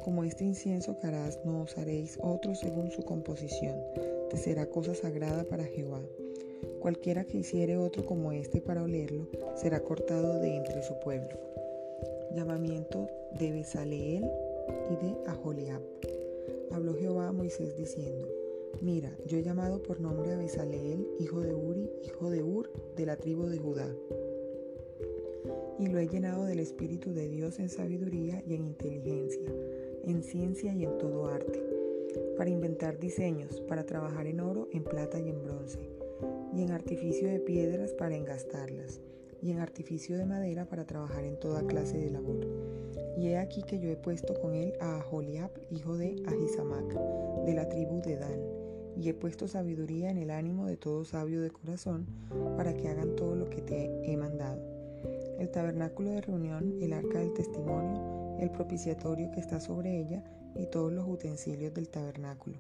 Como 0.05 0.25
este 0.25 0.45
incienso 0.45 0.99
que 0.99 1.07
harás, 1.07 1.39
no 1.45 1.63
os 1.63 1.79
haréis 1.79 2.19
otro 2.21 2.55
según 2.55 2.91
su 2.91 3.03
composición. 3.03 3.77
Te 4.29 4.37
será 4.37 4.67
cosa 4.67 4.95
sagrada 4.95 5.45
para 5.45 5.65
Jehová. 5.65 6.03
Cualquiera 6.81 7.25
que 7.25 7.39
hiciere 7.39 7.77
otro 7.77 8.05
como 8.05 8.33
este 8.33 8.61
para 8.61 8.83
olerlo, 8.83 9.29
será 9.55 9.81
cortado 9.81 10.41
de 10.41 10.57
entre 10.57 10.83
su 10.83 10.99
pueblo. 11.01 11.39
Llamamiento 12.35 13.09
de 13.39 13.53
Besaleel 13.53 14.31
y 14.91 14.97
de 15.05 15.17
Aholiab. 15.27 15.83
Habló 16.71 16.95
Jehová 16.95 17.29
a 17.29 17.33
Moisés 17.33 17.77
diciendo, 17.77 18.29
Mira, 18.81 19.11
yo 19.27 19.37
he 19.37 19.43
llamado 19.43 19.83
por 19.83 20.01
nombre 20.01 20.33
a 20.33 20.39
Besaleel, 20.39 21.07
hijo 21.19 21.41
de 21.41 21.53
Uri, 21.53 21.91
hijo 22.03 22.31
de 22.31 22.43
Ur, 22.43 22.71
de 22.97 23.05
la 23.05 23.17
tribu 23.17 23.47
de 23.47 23.59
Judá. 23.59 23.95
Y 25.79 25.87
lo 25.89 25.99
he 25.99 26.09
llenado 26.09 26.45
del 26.45 26.61
Espíritu 26.61 27.13
de 27.13 27.29
Dios 27.29 27.59
en 27.59 27.69
sabiduría 27.69 28.43
y 28.47 28.55
en 28.55 28.65
inteligencia, 28.65 29.53
en 30.05 30.23
ciencia 30.23 30.73
y 30.73 30.85
en 30.85 30.97
todo 30.99 31.27
arte, 31.27 31.63
para 32.37 32.49
inventar 32.49 32.99
diseños, 32.99 33.61
para 33.63 33.85
trabajar 33.85 34.27
en 34.27 34.41
oro, 34.41 34.69
en 34.73 34.85
plata 34.85 35.19
y 35.19 35.29
en 35.29 35.43
bronce, 35.43 35.91
y 36.55 36.63
en 36.63 36.71
artificio 36.71 37.29
de 37.29 37.41
piedras 37.41 37.93
para 37.93 38.17
engastarlas, 38.17 39.01
y 39.43 39.51
en 39.51 39.59
artificio 39.59 40.17
de 40.17 40.27
madera 40.27 40.67
para 40.67 40.87
trabajar 40.87 41.25
en 41.25 41.39
toda 41.39 41.67
clase 41.67 41.99
de 41.99 42.11
labor. 42.11 42.47
Y 43.17 43.29
he 43.29 43.39
aquí 43.39 43.63
que 43.63 43.79
yo 43.79 43.91
he 43.91 43.97
puesto 43.97 44.35
con 44.41 44.55
él 44.55 44.75
a 44.81 45.01
Aholiab, 45.01 45.51
hijo 45.71 45.97
de 45.97 46.23
Ahisamac, 46.27 46.95
de 47.45 47.55
la 47.55 47.69
tribu 47.69 48.01
de 48.03 48.17
Dan 48.17 48.61
y 48.97 49.09
he 49.09 49.15
puesto 49.15 49.49
sabiduría 49.49 50.11
en 50.11 50.19
el 50.19 50.31
ánimo 50.31 50.67
de 50.67 50.77
todo 50.77 51.05
sabio 51.05 51.41
de 51.41 51.51
corazón 51.51 52.07
para 52.57 52.75
que 52.75 52.89
hagan 52.89 53.17
todo 53.17 53.35
lo 53.35 53.49
que 53.49 53.63
te 53.63 53.91
he 54.05 54.17
mandado. 54.17 54.61
El 55.39 55.51
tabernáculo 55.51 56.11
de 56.11 56.21
reunión, 56.21 56.77
el 56.83 56.93
arca 56.93 57.21
del 57.21 57.33
testimonio, 57.33 58.37
el 58.39 58.51
propiciatorio 58.51 59.31
que 59.31 59.41
está 59.41 59.61
sobre 59.61 59.99
ella 59.99 60.23
y 60.55 60.67
todos 60.67 60.93
los 60.93 61.07
utensilios 61.09 61.73
del 61.73 61.89
tabernáculo. 61.89 62.59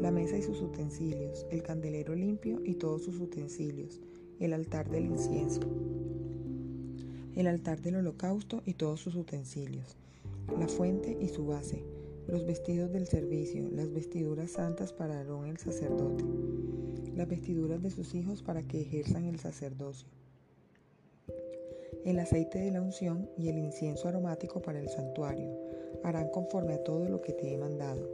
La 0.00 0.10
mesa 0.10 0.36
y 0.36 0.42
sus 0.42 0.60
utensilios, 0.60 1.46
el 1.50 1.62
candelero 1.62 2.16
limpio 2.16 2.60
y 2.64 2.74
todos 2.74 3.04
sus 3.04 3.20
utensilios, 3.20 4.00
el 4.40 4.52
altar 4.52 4.90
del 4.90 5.06
incienso, 5.06 5.60
el 7.40 7.46
altar 7.46 7.80
del 7.80 7.96
holocausto 7.96 8.62
y 8.66 8.74
todos 8.74 9.00
sus 9.00 9.16
utensilios, 9.16 9.96
la 10.58 10.68
fuente 10.68 11.16
y 11.20 11.28
su 11.28 11.46
base, 11.46 11.82
los 12.28 12.44
vestidos 12.44 12.92
del 12.92 13.06
servicio, 13.06 13.68
las 13.70 13.90
vestiduras 13.92 14.52
santas 14.52 14.92
para 14.92 15.16
Aarón 15.16 15.46
el 15.46 15.56
sacerdote, 15.56 16.22
las 17.16 17.26
vestiduras 17.26 17.82
de 17.82 17.90
sus 17.90 18.14
hijos 18.14 18.42
para 18.42 18.62
que 18.62 18.82
ejerzan 18.82 19.24
el 19.24 19.38
sacerdocio, 19.38 20.06
el 22.04 22.18
aceite 22.18 22.58
de 22.58 22.70
la 22.70 22.82
unción 22.82 23.28
y 23.36 23.48
el 23.48 23.58
incienso 23.58 24.08
aromático 24.08 24.60
para 24.60 24.78
el 24.78 24.90
santuario, 24.90 25.50
harán 26.02 26.28
conforme 26.28 26.74
a 26.74 26.84
todo 26.84 27.08
lo 27.08 27.20
que 27.22 27.32
te 27.32 27.52
he 27.52 27.58
mandado. 27.58 28.08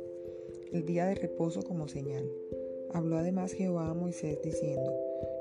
El 0.72 0.86
día 0.86 1.06
de 1.06 1.14
reposo 1.14 1.62
como 1.62 1.88
señal. 1.88 2.28
Habló 2.92 3.18
además 3.18 3.52
Jehová 3.52 3.90
a 3.90 3.94
Moisés 3.94 4.38
diciendo, 4.42 4.92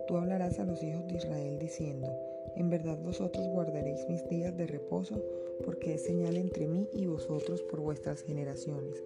Tú 0.07 0.17
hablarás 0.17 0.59
a 0.59 0.65
los 0.65 0.83
hijos 0.83 1.07
de 1.07 1.15
Israel 1.15 1.57
diciendo, 1.59 2.07
En 2.55 2.69
verdad 2.69 2.97
vosotros 3.03 3.47
guardaréis 3.49 4.07
mis 4.07 4.27
días 4.29 4.55
de 4.55 4.67
reposo 4.67 5.21
porque 5.63 5.95
es 5.95 6.03
señal 6.03 6.37
entre 6.37 6.67
mí 6.67 6.89
y 6.93 7.05
vosotros 7.05 7.61
por 7.63 7.81
vuestras 7.81 8.21
generaciones, 8.21 9.03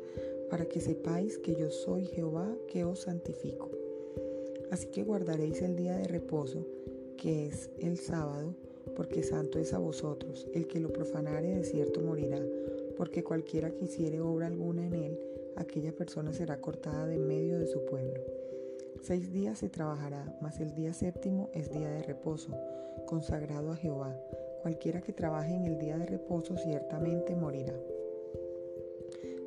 para 0.50 0.66
que 0.66 0.80
sepáis 0.80 1.38
que 1.38 1.56
yo 1.56 1.70
soy 1.70 2.06
Jehová 2.06 2.48
que 2.68 2.84
os 2.84 3.02
santifico. 3.02 3.70
Así 4.72 4.88
que 4.88 5.04
guardaréis 5.04 5.62
el 5.62 5.76
día 5.76 5.96
de 5.98 6.08
reposo, 6.08 6.66
que 7.18 7.48
es 7.48 7.70
el 7.80 7.98
sábado, 7.98 8.54
porque 8.96 9.24
santo 9.24 9.60
es 9.60 9.74
a 9.74 9.80
vosotros. 9.80 10.48
El 10.54 10.68
que 10.68 10.80
lo 10.80 10.94
profanare 10.94 11.56
de 11.56 11.64
cierto 11.64 12.02
morirá, 12.02 12.42
porque 12.98 13.24
cualquiera 13.24 13.72
que 13.72 13.86
hiciere 13.86 14.22
obra 14.22 14.48
alguna 14.48 14.86
en 14.86 14.94
él, 14.94 15.20
aquella 15.56 15.92
persona 15.92 16.34
será 16.34 16.62
cortada 16.62 17.08
de 17.08 17.18
medio 17.18 17.58
de 17.60 17.68
su 17.68 17.84
pueblo. 17.86 18.22
Seis 19.02 19.32
días 19.32 19.60
se 19.60 19.70
trabajará, 19.70 20.38
mas 20.42 20.60
el 20.60 20.76
día 20.76 20.94
séptimo 20.94 21.50
es 21.54 21.72
día 21.72 21.90
de 21.90 22.04
reposo, 22.04 22.52
consagrado 23.10 23.72
a 23.72 23.76
Jehová 23.76 24.16
Cualquiera 24.62 25.02
que 25.02 25.14
trabaje 25.14 25.56
en 25.56 25.66
el 25.66 25.80
día 25.80 25.98
de 25.98 26.06
reposo 26.06 26.58
ciertamente 26.58 27.36
morirá. 27.36 27.74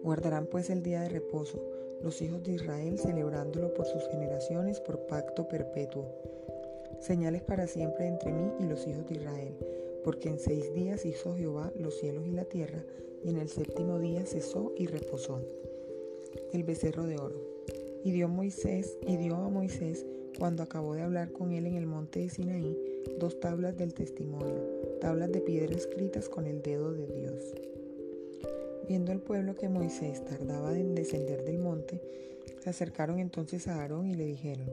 Guardarán 0.02 0.47
pues 0.47 0.71
el 0.71 0.83
día 0.83 1.02
de 1.02 1.11
reposo 1.11 1.62
los 2.02 2.21
hijos 2.23 2.42
de 2.42 2.54
Israel 2.54 2.99
celebrándolo 2.99 3.73
por 3.75 3.87
sus 3.87 4.09
generaciones 4.09 4.81
por 4.81 5.07
pacto 5.07 5.47
perpetuo. 5.47 6.07
Señales 6.99 7.42
para 7.42 7.66
siempre 7.66 8.07
entre 8.07 8.33
mí 8.33 8.52
y 8.59 8.64
los 8.64 8.87
hijos 8.87 9.07
de 9.07 9.14
Israel, 9.14 9.54
porque 10.02 10.31
en 10.31 10.38
seis 10.38 10.73
días 10.75 11.04
hizo 11.04 11.37
Jehová 11.37 11.71
los 11.76 11.99
cielos 11.99 12.26
y 12.26 12.33
la 12.33 12.45
tierra, 12.47 12.83
y 13.23 13.31
en 13.31 13.37
el 13.37 13.49
séptimo 13.49 14.00
día 14.00 14.25
cesó 14.26 14.73
y 14.76 14.87
reposó. 14.87 15.40
El 16.52 16.64
becerro 16.64 17.04
de 17.04 17.19
oro. 17.19 17.40
Y 18.02 18.11
dio 18.11 18.28
Moisés, 18.28 18.99
y 19.07 19.16
dio 19.16 19.37
a 19.37 19.49
Moisés, 19.49 20.04
cuando 20.38 20.62
acabó 20.62 20.95
de 20.95 21.02
hablar 21.02 21.31
con 21.31 21.52
él 21.52 21.66
en 21.66 21.76
el 21.76 21.87
monte 21.87 22.21
de 22.21 22.31
Sinaí, 22.31 22.91
dos 23.18 23.40
tablas 23.40 23.76
del 23.76 23.94
testimonio, 23.94 24.62
tablas 25.00 25.32
de 25.32 25.40
piedra 25.40 25.75
escritas 25.75 26.28
con 26.28 26.47
el 26.47 26.62
dedo 26.62 26.92
de 26.92 27.06
Dios. 27.06 27.54
Viendo 28.88 29.12
el 29.12 29.21
pueblo 29.21 29.54
que 29.54 29.68
Moisés 29.68 30.25
tardaba 30.25 30.76
en 30.78 30.94
descender 30.94 31.44
del 31.44 31.59
monte, 31.59 32.00
se 32.61 32.71
acercaron 32.71 33.18
entonces 33.18 33.68
a 33.68 33.80
Aarón 33.80 34.09
y 34.09 34.14
le 34.14 34.25
dijeron, 34.26 34.71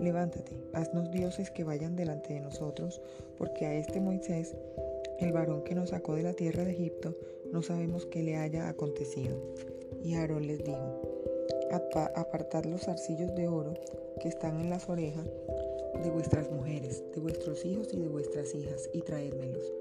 Levántate, 0.00 0.52
haznos 0.72 1.10
dioses 1.10 1.50
que 1.50 1.64
vayan 1.64 1.96
delante 1.96 2.34
de 2.34 2.40
nosotros, 2.40 3.00
porque 3.36 3.66
a 3.66 3.74
este 3.74 4.00
Moisés, 4.00 4.54
el 5.18 5.32
varón 5.32 5.64
que 5.64 5.74
nos 5.74 5.90
sacó 5.90 6.14
de 6.14 6.22
la 6.22 6.34
tierra 6.34 6.64
de 6.64 6.72
Egipto, 6.72 7.16
no 7.52 7.62
sabemos 7.62 8.06
qué 8.06 8.22
le 8.22 8.36
haya 8.36 8.68
acontecido. 8.68 9.36
Y 10.02 10.14
Aarón 10.14 10.46
les 10.46 10.64
dijo, 10.64 11.00
Apartad 12.14 12.64
los 12.64 12.86
arcillos 12.88 13.34
de 13.34 13.48
oro 13.48 13.74
que 14.20 14.28
están 14.28 14.60
en 14.60 14.70
las 14.70 14.88
orejas 14.88 15.26
de 16.00 16.10
vuestras 16.10 16.50
mujeres, 16.50 17.02
de 17.14 17.20
vuestros 17.20 17.64
hijos 17.64 17.92
y 17.92 18.00
de 18.00 18.08
vuestras 18.08 18.54
hijas, 18.54 18.88
y 18.92 19.02
traédmelos. 19.02 19.72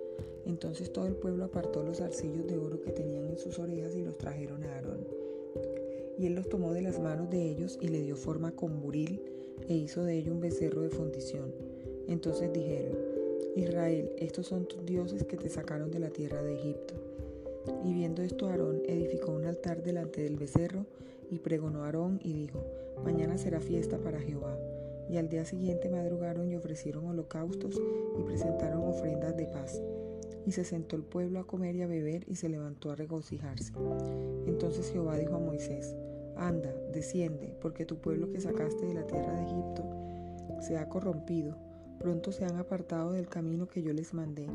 Entonces 0.46 0.92
todo 0.92 1.08
el 1.08 1.16
pueblo 1.16 1.46
apartó 1.46 1.84
los 1.84 2.02
arcillos 2.02 2.48
de 2.48 2.58
oro 2.58 2.82
que 2.82 2.92
tenían 2.92 3.28
en 3.28 3.38
sus 3.38 3.60
orejas 3.60 3.96
y 3.96 4.04
los 4.04 4.18
trajeron 4.18 4.64
a 4.64 4.76
Aarón. 4.76 5.08
Y 6.18 6.26
él 6.26 6.36
los 6.36 6.50
tomó 6.50 6.74
de 6.74 6.82
las 6.82 7.00
manos 7.00 7.30
de 7.30 7.42
ellos 7.42 7.78
y 7.82 7.88
le 7.88 8.02
dio 8.02 8.16
forma 8.16 8.52
con 8.52 8.82
buril 8.82 9.22
e 9.68 9.76
hizo 9.76 10.04
de 10.04 10.18
ello 10.18 10.34
un 10.34 10.42
becerro 10.42 10.82
de 10.82 10.90
fundición. 10.90 11.54
Entonces 12.08 12.52
dijeron, 12.52 12.98
Israel, 13.56 14.12
estos 14.18 14.48
son 14.48 14.66
tus 14.66 14.86
dioses 14.86 15.24
que 15.24 15.38
te 15.38 15.50
sacaron 15.50 15.92
de 15.92 16.00
la 16.00 16.10
tierra 16.10 16.42
de 16.42 16.56
Egipto. 16.56 16.94
Y 17.84 17.94
viendo 17.94 18.22
esto 18.22 18.48
Aarón 18.48 18.82
edificó 18.88 19.32
un 19.32 19.46
altar 19.46 19.84
delante 19.84 20.24
del 20.24 20.36
becerro 20.36 20.86
y 21.30 21.40
pregonó 21.40 21.84
a 21.84 21.88
Aarón 21.88 22.20
y 22.24 22.34
dijo, 22.34 22.64
Mañana 23.04 23.38
será 23.38 23.60
fiesta 23.60 23.98
para 23.98 24.20
Jehová. 24.20 24.58
Y 25.12 25.18
al 25.18 25.28
día 25.28 25.44
siguiente 25.44 25.90
madrugaron 25.90 26.50
y 26.50 26.56
ofrecieron 26.56 27.06
holocaustos 27.06 27.82
y 28.18 28.24
presentaron 28.24 28.88
ofrendas 28.88 29.36
de 29.36 29.46
paz. 29.46 29.82
Y 30.46 30.54
se 30.54 30.64
sentó 30.64 30.96
el 30.96 31.04
pueblo 31.04 31.40
a 31.40 31.46
comer 31.46 31.76
y 31.76 31.82
a 31.82 31.88
beber 31.88 32.24
y 32.28 32.36
se 32.36 32.48
levantó 32.48 32.92
a 32.92 32.96
regocijarse. 32.96 33.74
Entonces 34.48 34.90
Jehová 34.92 35.18
dijo 35.18 35.36
a 35.36 35.40
Moisés, 35.40 35.96
Anda, 36.38 36.74
desciende, 36.94 37.54
porque 37.62 37.86
tu 37.86 37.98
pueblo 37.98 38.32
que 38.32 38.40
sacaste 38.40 38.86
de 38.86 38.94
la 38.94 39.06
tierra 39.06 39.36
de 39.36 39.44
Egipto 39.44 39.84
se 40.62 40.78
ha 40.78 40.88
corrompido. 40.88 41.58
Pronto 42.00 42.32
se 42.32 42.46
han 42.46 42.56
apartado 42.56 43.12
del 43.12 43.28
camino 43.28 43.68
que 43.68 43.84
yo 43.84 43.94
les 43.94 44.14
mandé, 44.14 44.48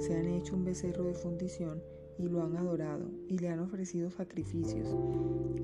se 0.00 0.16
han 0.16 0.26
hecho 0.26 0.54
un 0.54 0.64
becerro 0.64 1.04
de 1.04 1.14
fundición 1.14 1.82
y 2.18 2.28
lo 2.28 2.42
han 2.42 2.56
adorado 2.56 3.06
y 3.28 3.38
le 3.38 3.48
han 3.48 3.60
ofrecido 3.60 4.10
sacrificios 4.10 4.94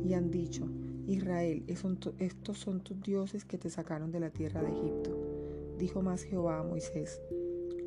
y 0.03 0.15
han 0.15 0.31
dicho, 0.31 0.67
Israel, 1.07 1.63
estos 2.19 2.59
son 2.59 2.81
tus 2.81 3.01
dioses 3.01 3.45
que 3.45 3.59
te 3.59 3.71
sacaron 3.71 4.11
de 4.11 4.21
la 4.21 4.31
tierra 4.31 4.63
de 4.63 4.73
Egipto. 4.73 5.17
Dijo 5.79 6.03
más 6.03 6.23
Jehová 6.23 6.59
a 6.59 6.63
Moisés, 6.65 7.21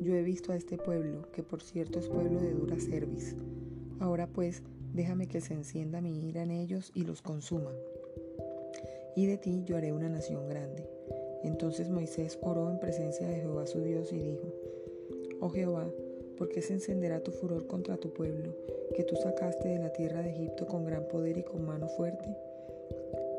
yo 0.00 0.14
he 0.14 0.22
visto 0.22 0.52
a 0.52 0.56
este 0.56 0.78
pueblo, 0.78 1.30
que 1.32 1.42
por 1.42 1.60
cierto 1.60 1.98
es 1.98 2.08
pueblo 2.08 2.40
de 2.40 2.52
dura 2.52 2.76
cerviz. 2.80 3.36
Ahora 3.98 4.26
pues, 4.26 4.62
déjame 4.94 5.28
que 5.28 5.42
se 5.42 5.52
encienda 5.52 6.00
mi 6.00 6.26
ira 6.26 6.42
en 6.42 6.50
ellos 6.50 6.90
y 6.94 7.04
los 7.04 7.20
consuma. 7.20 7.72
Y 9.14 9.26
de 9.26 9.36
ti 9.36 9.64
yo 9.66 9.76
haré 9.76 9.92
una 9.92 10.08
nación 10.08 10.48
grande. 10.48 10.88
Entonces 11.42 11.90
Moisés 11.90 12.38
oró 12.40 12.70
en 12.70 12.80
presencia 12.80 13.28
de 13.28 13.40
Jehová 13.40 13.66
su 13.66 13.82
Dios 13.82 14.12
y 14.12 14.18
dijo, 14.18 14.54
Oh 15.40 15.50
Jehová, 15.50 15.86
¿por 16.38 16.48
qué 16.48 16.62
se 16.62 16.74
encenderá 16.74 17.22
tu 17.22 17.32
furor 17.32 17.66
contra 17.66 17.98
tu 17.98 18.14
pueblo, 18.14 18.54
que 18.94 19.04
tú 19.04 19.16
sacaste 19.16 19.68
de 19.68 19.78
la 19.78 19.92
tierra 19.92 20.22
de 20.22 20.30
Egipto 20.30 20.66
con 20.66 20.86
gran 20.86 21.06
poder 21.08 21.36
y 21.36 21.42
con 21.42 21.66
mano 21.66 21.88
fuerte? 21.88 22.34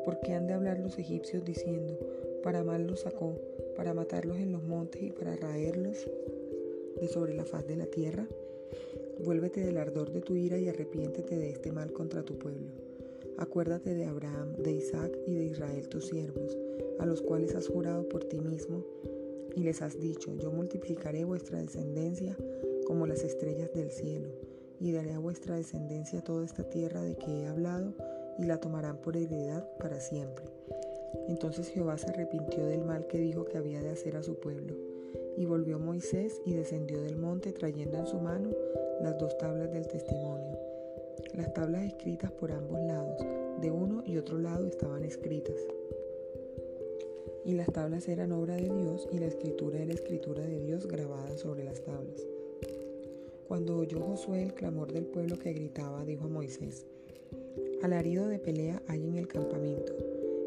¿Por 0.04 0.20
qué 0.20 0.32
han 0.32 0.46
de 0.46 0.54
hablar 0.54 0.78
los 0.78 0.98
egipcios 0.98 1.44
diciendo, 1.44 1.98
para 2.42 2.64
mal 2.64 2.86
los 2.86 3.00
sacó, 3.00 3.36
para 3.76 3.94
matarlos 3.94 4.36
en 4.38 4.52
los 4.52 4.62
montes 4.62 5.02
y 5.02 5.10
para 5.10 5.36
raerlos 5.36 6.08
de 7.00 7.08
sobre 7.08 7.34
la 7.34 7.44
faz 7.44 7.66
de 7.66 7.76
la 7.76 7.86
tierra? 7.86 8.26
Vuélvete 9.24 9.60
del 9.60 9.78
ardor 9.78 10.10
de 10.12 10.20
tu 10.20 10.34
ira 10.34 10.58
y 10.58 10.68
arrepiéntete 10.68 11.36
de 11.36 11.50
este 11.50 11.70
mal 11.70 11.92
contra 11.92 12.24
tu 12.24 12.38
pueblo. 12.38 12.72
Acuérdate 13.38 13.94
de 13.94 14.04
Abraham, 14.04 14.56
de 14.56 14.72
Isaac 14.72 15.16
y 15.26 15.34
de 15.34 15.44
Israel 15.44 15.88
tus 15.88 16.08
siervos, 16.08 16.58
a 16.98 17.06
los 17.06 17.22
cuales 17.22 17.54
has 17.54 17.68
jurado 17.68 18.08
por 18.08 18.24
ti 18.24 18.40
mismo, 18.40 18.84
y 19.54 19.62
les 19.62 19.82
has 19.82 20.00
dicho, 20.00 20.34
yo 20.34 20.50
multiplicaré 20.50 21.24
vuestra 21.24 21.60
descendencia 21.60 22.36
como 22.86 23.06
las 23.06 23.22
estrellas 23.22 23.72
del 23.72 23.90
cielo, 23.90 24.30
y 24.80 24.92
daré 24.92 25.12
a 25.12 25.18
vuestra 25.18 25.56
descendencia 25.56 26.22
toda 26.22 26.44
esta 26.44 26.68
tierra 26.68 27.02
de 27.02 27.16
que 27.16 27.30
he 27.30 27.46
hablado, 27.46 27.94
y 28.42 28.44
la 28.44 28.58
tomarán 28.58 28.96
por 28.96 29.16
heredad 29.16 29.64
para 29.78 30.00
siempre. 30.00 30.44
Entonces 31.28 31.68
Jehová 31.68 31.96
se 31.96 32.10
arrepintió 32.10 32.66
del 32.66 32.82
mal 32.84 33.06
que 33.06 33.18
dijo 33.18 33.44
que 33.44 33.56
había 33.56 33.80
de 33.80 33.90
hacer 33.90 34.16
a 34.16 34.22
su 34.22 34.40
pueblo. 34.40 34.74
Y 35.36 35.46
volvió 35.46 35.78
Moisés 35.78 36.40
y 36.44 36.54
descendió 36.54 37.00
del 37.00 37.16
monte 37.16 37.52
trayendo 37.52 37.98
en 37.98 38.06
su 38.06 38.18
mano 38.18 38.50
las 39.00 39.16
dos 39.18 39.38
tablas 39.38 39.72
del 39.72 39.86
testimonio. 39.86 40.58
Las 41.34 41.52
tablas 41.54 41.84
escritas 41.84 42.32
por 42.32 42.50
ambos 42.50 42.80
lados, 42.80 43.16
de 43.60 43.70
uno 43.70 44.02
y 44.04 44.18
otro 44.18 44.38
lado 44.38 44.66
estaban 44.66 45.04
escritas. 45.04 45.56
Y 47.44 47.54
las 47.54 47.72
tablas 47.72 48.08
eran 48.08 48.32
obra 48.32 48.56
de 48.56 48.68
Dios 48.68 49.08
y 49.12 49.18
la 49.18 49.26
escritura 49.26 49.78
era 49.78 49.92
escritura 49.92 50.42
de 50.42 50.60
Dios 50.60 50.86
grabada 50.86 51.36
sobre 51.36 51.64
las 51.64 51.80
tablas. 51.82 52.26
Cuando 53.46 53.76
oyó 53.76 54.00
Josué 54.00 54.42
el 54.42 54.54
clamor 54.54 54.92
del 54.92 55.06
pueblo 55.06 55.38
que 55.38 55.52
gritaba, 55.52 56.04
dijo 56.04 56.24
a 56.24 56.28
Moisés, 56.28 56.86
Alarido 57.82 58.28
de 58.28 58.38
pelea 58.38 58.80
hay 58.86 59.08
en 59.08 59.16
el 59.16 59.26
campamento. 59.26 59.92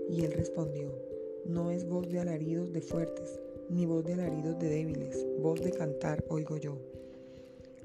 Y 0.09 0.23
él 0.23 0.31
respondió, 0.31 0.89
No 1.45 1.69
es 1.69 1.85
voz 1.85 2.07
de 2.07 2.21
alaridos 2.21 2.71
de 2.71 2.81
fuertes, 2.81 3.41
ni 3.69 3.85
voz 3.85 4.05
de 4.05 4.13
alaridos 4.13 4.57
de 4.57 4.69
débiles, 4.69 5.27
voz 5.41 5.61
de 5.61 5.71
cantar 5.71 6.23
oigo 6.29 6.55
yo. 6.55 6.77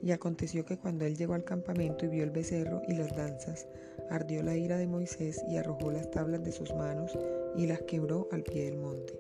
Y 0.05 0.13
aconteció 0.13 0.65
que 0.65 0.79
cuando 0.79 1.05
él 1.05 1.17
llegó 1.17 1.35
al 1.35 1.43
campamento 1.43 2.05
y 2.05 2.11
vio 2.11 2.23
el 2.23 2.31
becerro 2.31 2.81
y 2.87 2.95
las 2.95 3.17
danzas, 3.17 3.67
ardió 4.09 4.45
la 4.45 4.57
ira 4.57 4.79
de 4.79 4.87
Moisés 4.87 5.45
y 5.49 5.57
arrojó 5.57 5.91
las 5.91 6.09
tablas 6.13 6.45
de 6.45 6.53
sus 6.53 6.73
manos 6.77 7.19
y 7.57 7.67
las 7.67 7.83
quebró 7.83 8.29
al 8.31 8.45
pie 8.45 8.67
del 8.67 8.79
monte. 8.79 9.19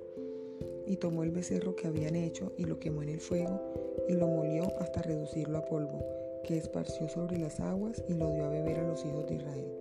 Y 0.86 0.96
tomó 0.98 1.24
el 1.24 1.32
becerro 1.32 1.74
que 1.74 1.88
habían 1.88 2.14
hecho 2.14 2.52
y 2.56 2.66
lo 2.66 2.78
quemó 2.78 3.02
en 3.02 3.08
el 3.08 3.20
fuego 3.20 3.60
y 4.08 4.12
lo 4.12 4.28
molió 4.28 4.78
hasta 4.78 5.02
reducirlo 5.02 5.58
a 5.58 5.64
polvo, 5.64 6.04
que 6.44 6.56
esparció 6.56 7.08
sobre 7.08 7.36
las 7.38 7.58
aguas 7.58 8.00
y 8.08 8.14
lo 8.14 8.32
dio 8.32 8.44
a 8.44 8.50
beber 8.50 8.78
a 8.78 8.86
los 8.86 9.04
hijos 9.04 9.26
de 9.26 9.34
Israel. 9.34 9.79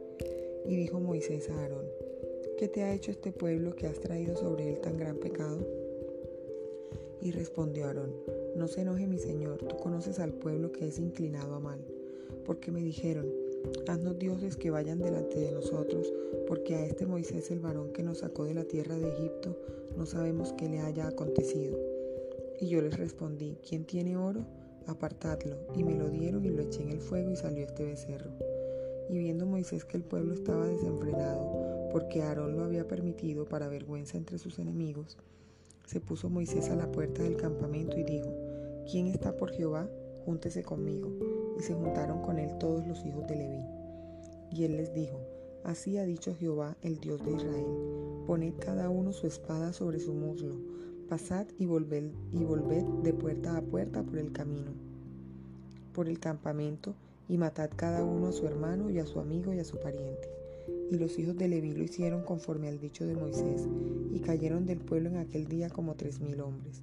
Y 0.69 0.75
dijo 0.75 0.99
Moisés 0.99 1.49
a 1.49 1.59
Aarón, 1.59 1.87
¿qué 2.59 2.67
te 2.67 2.83
ha 2.83 2.93
hecho 2.93 3.09
este 3.09 3.31
pueblo 3.31 3.75
que 3.75 3.87
has 3.87 3.99
traído 3.99 4.35
sobre 4.35 4.69
él 4.69 4.79
tan 4.79 4.97
gran 4.97 5.17
pecado? 5.17 5.57
Y 7.23 7.31
respondió 7.31 7.87
Aarón, 7.87 8.13
no 8.55 8.67
se 8.67 8.81
enoje 8.81 9.07
mi 9.07 9.17
señor, 9.17 9.57
tú 9.63 9.77
conoces 9.77 10.19
al 10.19 10.31
pueblo 10.31 10.71
que 10.71 10.87
es 10.87 10.99
inclinado 10.99 11.55
a 11.55 11.59
mal, 11.59 11.79
porque 12.45 12.69
me 12.69 12.83
dijeron, 12.83 13.25
haznos 13.87 14.19
dioses 14.19 14.57
que 14.57 14.69
vayan 14.69 14.99
delante 14.99 15.39
de 15.39 15.51
nosotros, 15.51 16.13
porque 16.45 16.75
a 16.75 16.85
este 16.85 17.07
Moisés 17.07 17.49
el 17.49 17.61
varón 17.61 17.91
que 17.91 18.03
nos 18.03 18.19
sacó 18.19 18.45
de 18.45 18.53
la 18.53 18.65
tierra 18.65 18.95
de 18.95 19.09
Egipto, 19.09 19.57
no 19.97 20.05
sabemos 20.05 20.53
qué 20.53 20.69
le 20.69 20.81
haya 20.81 21.07
acontecido. 21.07 21.79
Y 22.59 22.67
yo 22.67 22.79
les 22.83 22.95
respondí, 22.95 23.57
¿quién 23.67 23.85
tiene 23.85 24.17
oro? 24.17 24.45
Apartadlo. 24.85 25.57
Y 25.75 25.83
me 25.83 25.95
lo 25.95 26.09
dieron 26.09 26.45
y 26.45 26.49
lo 26.49 26.61
eché 26.61 26.83
en 26.83 26.89
el 26.89 27.01
fuego 27.01 27.31
y 27.31 27.35
salió 27.35 27.65
este 27.65 27.85
becerro. 27.85 28.58
Y 29.09 29.17
viendo 29.17 29.45
Moisés 29.45 29.85
que 29.85 29.97
el 29.97 30.03
pueblo 30.03 30.33
estaba 30.33 30.67
desenfrenado, 30.67 31.89
porque 31.91 32.21
Aarón 32.21 32.55
lo 32.55 32.63
había 32.63 32.87
permitido 32.87 33.45
para 33.45 33.67
vergüenza 33.67 34.17
entre 34.17 34.37
sus 34.37 34.59
enemigos, 34.59 35.17
se 35.85 35.99
puso 35.99 36.29
Moisés 36.29 36.69
a 36.69 36.75
la 36.75 36.91
puerta 36.91 37.23
del 37.23 37.35
campamento 37.35 37.97
y 37.97 38.03
dijo, 38.03 38.31
¿quién 38.89 39.07
está 39.07 39.35
por 39.35 39.51
Jehová? 39.51 39.89
Júntese 40.23 40.63
conmigo. 40.63 41.09
Y 41.57 41.63
se 41.63 41.73
juntaron 41.73 42.21
con 42.21 42.37
él 42.37 42.57
todos 42.59 42.87
los 42.87 43.03
hijos 43.05 43.25
de 43.27 43.35
Leví. 43.35 43.65
Y 44.51 44.65
él 44.65 44.77
les 44.77 44.93
dijo, 44.93 45.19
Así 45.63 45.97
ha 45.97 46.05
dicho 46.05 46.35
Jehová, 46.35 46.77
el 46.81 46.99
Dios 46.99 47.23
de 47.23 47.33
Israel, 47.33 47.65
poned 48.25 48.53
cada 48.59 48.89
uno 48.89 49.11
su 49.11 49.27
espada 49.27 49.73
sobre 49.73 49.99
su 49.99 50.13
muslo, 50.13 50.55
pasad 51.09 51.47
y 51.57 51.65
volved, 51.65 52.11
y 52.31 52.43
volved 52.43 52.83
de 53.03 53.13
puerta 53.13 53.57
a 53.57 53.61
puerta 53.61 54.01
por 54.03 54.17
el 54.19 54.31
camino, 54.31 54.71
por 55.93 56.07
el 56.07 56.19
campamento, 56.19 56.95
y 57.29 57.37
matad 57.37 57.69
cada 57.75 58.03
uno 58.03 58.27
a 58.27 58.31
su 58.31 58.47
hermano 58.47 58.89
y 58.89 58.97
a 58.97 59.05
su 59.05 59.19
amigo 59.19 59.53
y 59.53 59.59
a 59.59 59.63
su 59.63 59.77
pariente. 59.79 60.27
Y 60.91 60.97
los 60.97 61.17
hijos 61.19 61.37
de 61.37 61.47
Leví 61.47 61.71
lo 61.73 61.83
hicieron 61.83 62.23
conforme 62.23 62.67
al 62.67 62.79
dicho 62.79 63.05
de 63.05 63.15
Moisés, 63.15 63.67
y 64.11 64.19
cayeron 64.19 64.65
del 64.65 64.79
pueblo 64.79 65.09
en 65.09 65.17
aquel 65.17 65.47
día 65.47 65.69
como 65.69 65.95
tres 65.95 66.19
mil 66.19 66.41
hombres. 66.41 66.81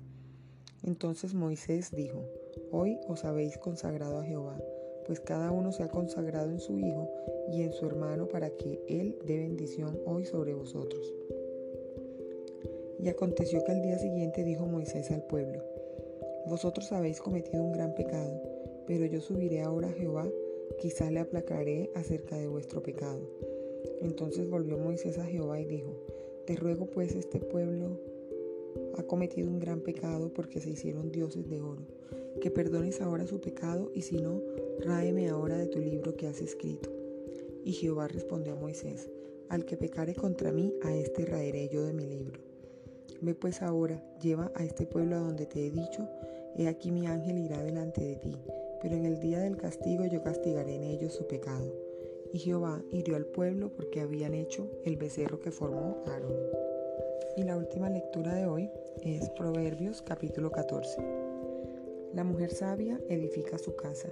Entonces 0.84 1.34
Moisés 1.34 1.90
dijo, 1.90 2.22
Hoy 2.70 2.98
os 3.08 3.24
habéis 3.24 3.58
consagrado 3.58 4.20
a 4.20 4.24
Jehová, 4.24 4.56
pues 5.04 5.18
cada 5.18 5.50
uno 5.50 5.72
se 5.72 5.82
ha 5.82 5.88
consagrado 5.88 6.50
en 6.50 6.60
su 6.60 6.78
hijo 6.78 7.10
y 7.50 7.62
en 7.62 7.72
su 7.72 7.84
hermano 7.86 8.28
para 8.28 8.50
que 8.50 8.80
él 8.88 9.18
dé 9.26 9.38
bendición 9.38 9.98
hoy 10.06 10.24
sobre 10.24 10.54
vosotros. 10.54 11.12
Y 13.00 13.08
aconteció 13.08 13.62
que 13.64 13.72
al 13.72 13.82
día 13.82 13.98
siguiente 13.98 14.44
dijo 14.44 14.66
Moisés 14.66 15.10
al 15.10 15.22
pueblo, 15.24 15.62
Vosotros 16.46 16.92
habéis 16.92 17.20
cometido 17.20 17.64
un 17.64 17.72
gran 17.72 17.94
pecado, 17.94 18.40
pero 18.86 19.04
yo 19.06 19.20
subiré 19.20 19.62
ahora 19.62 19.88
a 19.88 19.92
Jehová, 19.92 20.28
quizá 20.80 21.10
le 21.10 21.20
aplacaré 21.20 21.90
acerca 21.94 22.36
de 22.36 22.48
vuestro 22.48 22.82
pecado. 22.82 23.20
Entonces 24.00 24.48
volvió 24.48 24.78
Moisés 24.78 25.18
a 25.18 25.24
Jehová 25.24 25.60
y 25.60 25.64
dijo, 25.64 25.92
Te 26.46 26.56
ruego 26.56 26.86
pues 26.86 27.14
este 27.14 27.40
pueblo 27.40 27.98
ha 28.98 29.02
cometido 29.02 29.48
un 29.48 29.58
gran 29.58 29.80
pecado 29.80 30.32
porque 30.32 30.60
se 30.60 30.70
hicieron 30.70 31.10
dioses 31.10 31.48
de 31.48 31.60
oro, 31.60 31.82
que 32.40 32.50
perdones 32.50 33.00
ahora 33.00 33.26
su 33.26 33.40
pecado 33.40 33.90
y 33.94 34.02
si 34.02 34.18
no, 34.18 34.42
ráeme 34.80 35.28
ahora 35.28 35.56
de 35.56 35.66
tu 35.66 35.78
libro 35.78 36.16
que 36.16 36.26
has 36.26 36.40
escrito. 36.40 36.90
Y 37.64 37.72
Jehová 37.72 38.08
respondió 38.08 38.52
a 38.52 38.56
Moisés, 38.56 39.10
Al 39.48 39.64
que 39.64 39.76
pecare 39.76 40.14
contra 40.14 40.52
mí, 40.52 40.74
a 40.82 40.94
este 40.94 41.24
raeré 41.24 41.68
yo 41.68 41.84
de 41.84 41.92
mi 41.92 42.06
libro. 42.06 42.40
Ve 43.22 43.34
pues 43.34 43.62
ahora, 43.62 44.02
lleva 44.20 44.52
a 44.54 44.64
este 44.64 44.86
pueblo 44.86 45.16
a 45.16 45.20
donde 45.20 45.46
te 45.46 45.66
he 45.66 45.70
dicho, 45.70 46.06
he 46.54 46.68
aquí 46.68 46.90
mi 46.90 47.06
ángel 47.06 47.38
irá 47.38 47.62
delante 47.62 48.04
de 48.04 48.16
ti 48.16 48.36
pero 48.80 48.94
en 48.94 49.04
el 49.04 49.20
día 49.20 49.40
del 49.40 49.56
castigo 49.56 50.04
yo 50.06 50.22
castigaré 50.22 50.74
en 50.74 50.84
ellos 50.84 51.14
su 51.14 51.26
pecado. 51.26 51.72
Y 52.32 52.38
Jehová 52.38 52.82
hirió 52.90 53.16
al 53.16 53.26
pueblo 53.26 53.70
porque 53.70 54.00
habían 54.00 54.34
hecho 54.34 54.70
el 54.84 54.96
becerro 54.96 55.40
que 55.40 55.50
formó 55.50 56.02
Aarón. 56.06 56.36
Y 57.36 57.44
la 57.44 57.56
última 57.56 57.90
lectura 57.90 58.34
de 58.34 58.46
hoy 58.46 58.70
es 59.02 59.30
Proverbios 59.30 60.02
capítulo 60.02 60.50
14. 60.50 60.96
La 62.14 62.24
mujer 62.24 62.50
sabia 62.50 63.00
edifica 63.08 63.58
su 63.58 63.76
casa, 63.76 64.10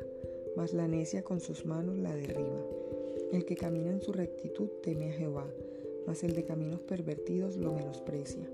mas 0.56 0.72
la 0.72 0.88
necia 0.88 1.22
con 1.22 1.40
sus 1.40 1.64
manos 1.64 1.98
la 1.98 2.14
derriba. 2.14 2.64
El 3.32 3.44
que 3.44 3.56
camina 3.56 3.90
en 3.90 4.02
su 4.02 4.12
rectitud 4.12 4.68
teme 4.82 5.10
a 5.10 5.12
Jehová, 5.12 5.46
mas 6.06 6.22
el 6.22 6.34
de 6.34 6.44
caminos 6.44 6.80
pervertidos 6.82 7.56
lo 7.56 7.72
menosprecia. 7.72 8.48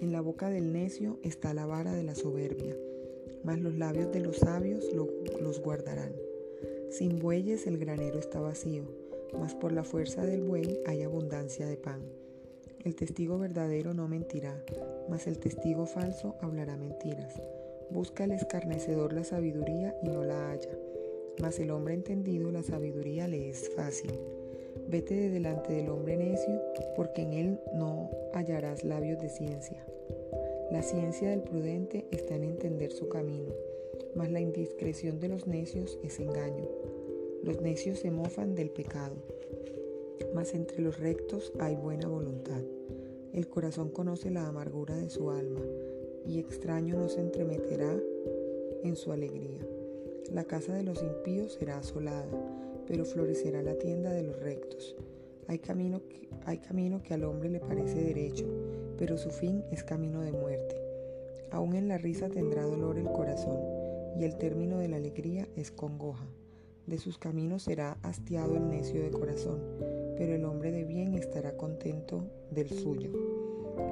En 0.00 0.12
la 0.12 0.20
boca 0.20 0.50
del 0.50 0.72
necio 0.72 1.18
está 1.22 1.54
la 1.54 1.64
vara 1.66 1.94
de 1.94 2.02
la 2.02 2.14
soberbia 2.14 2.76
mas 3.44 3.60
los 3.60 3.76
labios 3.76 4.12
de 4.12 4.20
los 4.20 4.36
sabios 4.36 4.84
los 5.40 5.60
guardarán. 5.60 6.12
Sin 6.90 7.18
bueyes 7.18 7.66
el 7.66 7.78
granero 7.78 8.18
está 8.18 8.40
vacío, 8.40 8.84
mas 9.38 9.54
por 9.54 9.72
la 9.72 9.84
fuerza 9.84 10.24
del 10.24 10.42
buey 10.42 10.80
hay 10.86 11.02
abundancia 11.02 11.66
de 11.66 11.76
pan. 11.76 12.00
El 12.84 12.94
testigo 12.94 13.38
verdadero 13.38 13.92
no 13.92 14.08
mentirá, 14.08 14.64
mas 15.08 15.26
el 15.26 15.38
testigo 15.38 15.84
falso 15.84 16.36
hablará 16.40 16.76
mentiras. 16.76 17.34
Busca 17.90 18.24
el 18.24 18.32
escarnecedor 18.32 19.12
la 19.12 19.24
sabiduría 19.24 19.94
y 20.02 20.08
no 20.08 20.24
la 20.24 20.50
halla, 20.50 20.78
mas 21.40 21.58
el 21.58 21.70
hombre 21.70 21.94
entendido 21.94 22.50
la 22.50 22.62
sabiduría 22.62 23.28
le 23.28 23.50
es 23.50 23.68
fácil. 23.70 24.12
Vete 24.88 25.14
de 25.14 25.28
delante 25.28 25.72
del 25.72 25.90
hombre 25.90 26.16
necio, 26.16 26.60
porque 26.96 27.22
en 27.22 27.32
él 27.32 27.60
no 27.74 28.10
hallarás 28.32 28.84
labios 28.84 29.20
de 29.20 29.28
ciencia. 29.28 29.84
La 30.70 30.82
ciencia 30.82 31.30
del 31.30 31.40
prudente 31.40 32.06
está 32.10 32.34
en 32.34 32.44
entender 32.44 32.92
su 32.92 33.08
camino, 33.08 33.52
mas 34.14 34.30
la 34.30 34.40
indiscreción 34.40 35.18
de 35.18 35.28
los 35.28 35.46
necios 35.46 35.98
es 36.02 36.20
engaño. 36.20 36.68
Los 37.42 37.62
necios 37.62 38.00
se 38.00 38.10
mofan 38.10 38.54
del 38.54 38.68
pecado, 38.68 39.16
mas 40.34 40.52
entre 40.52 40.82
los 40.82 40.98
rectos 40.98 41.52
hay 41.58 41.74
buena 41.74 42.06
voluntad. 42.08 42.60
El 43.32 43.48
corazón 43.48 43.88
conoce 43.88 44.30
la 44.30 44.46
amargura 44.46 44.94
de 44.96 45.08
su 45.08 45.30
alma, 45.30 45.62
y 46.26 46.38
extraño 46.38 46.96
no 46.96 47.08
se 47.08 47.20
entremeterá 47.20 47.98
en 48.84 48.94
su 48.94 49.12
alegría. 49.12 49.66
La 50.32 50.44
casa 50.44 50.74
de 50.74 50.82
los 50.82 51.02
impíos 51.02 51.54
será 51.54 51.78
asolada, 51.78 52.28
pero 52.86 53.06
florecerá 53.06 53.62
la 53.62 53.78
tienda 53.78 54.12
de 54.12 54.24
los 54.24 54.38
rectos. 54.40 54.94
Hay 55.46 55.58
camino, 55.60 56.02
que, 57.02 57.14
al 57.14 57.24
hombre 57.24 57.48
le 57.48 57.60
parece 57.60 58.02
derecho, 58.02 58.46
pero 58.98 59.16
su 59.16 59.30
fin 59.30 59.64
es 59.70 59.84
camino 59.84 60.20
de 60.20 60.32
muerte. 60.32 60.76
Aún 61.50 61.74
en 61.74 61.88
la 61.88 61.96
risa 61.96 62.28
tendrá 62.28 62.62
dolor 62.62 62.98
el 62.98 63.06
corazón, 63.06 63.58
y 64.18 64.24
el 64.24 64.36
término 64.36 64.78
de 64.78 64.88
la 64.88 64.96
alegría 64.96 65.46
es 65.56 65.70
congoja. 65.70 66.26
De 66.86 66.98
sus 66.98 67.18
caminos 67.18 67.62
será 67.62 67.98
hastiado 68.02 68.56
el 68.56 68.68
necio 68.68 69.02
de 69.02 69.10
corazón, 69.10 69.60
pero 70.16 70.34
el 70.34 70.44
hombre 70.44 70.72
de 70.72 70.84
bien 70.84 71.14
estará 71.14 71.56
contento 71.56 72.24
del 72.50 72.68
suyo. 72.68 73.10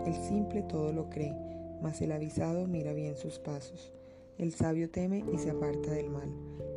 El 0.05 0.15
simple 0.15 0.63
todo 0.63 0.93
lo 0.93 1.09
cree, 1.09 1.35
mas 1.83 2.01
el 2.01 2.13
avisado 2.13 2.67
mira 2.67 2.93
bien 2.93 3.17
sus 3.17 3.39
pasos. 3.39 3.93
El 4.39 4.53
sabio 4.53 4.91
teme 4.91 5.25
y 5.33 5.39
se 5.39 5.51
aparta 5.51 5.93
del 5.93 6.11
mal, 6.11 6.29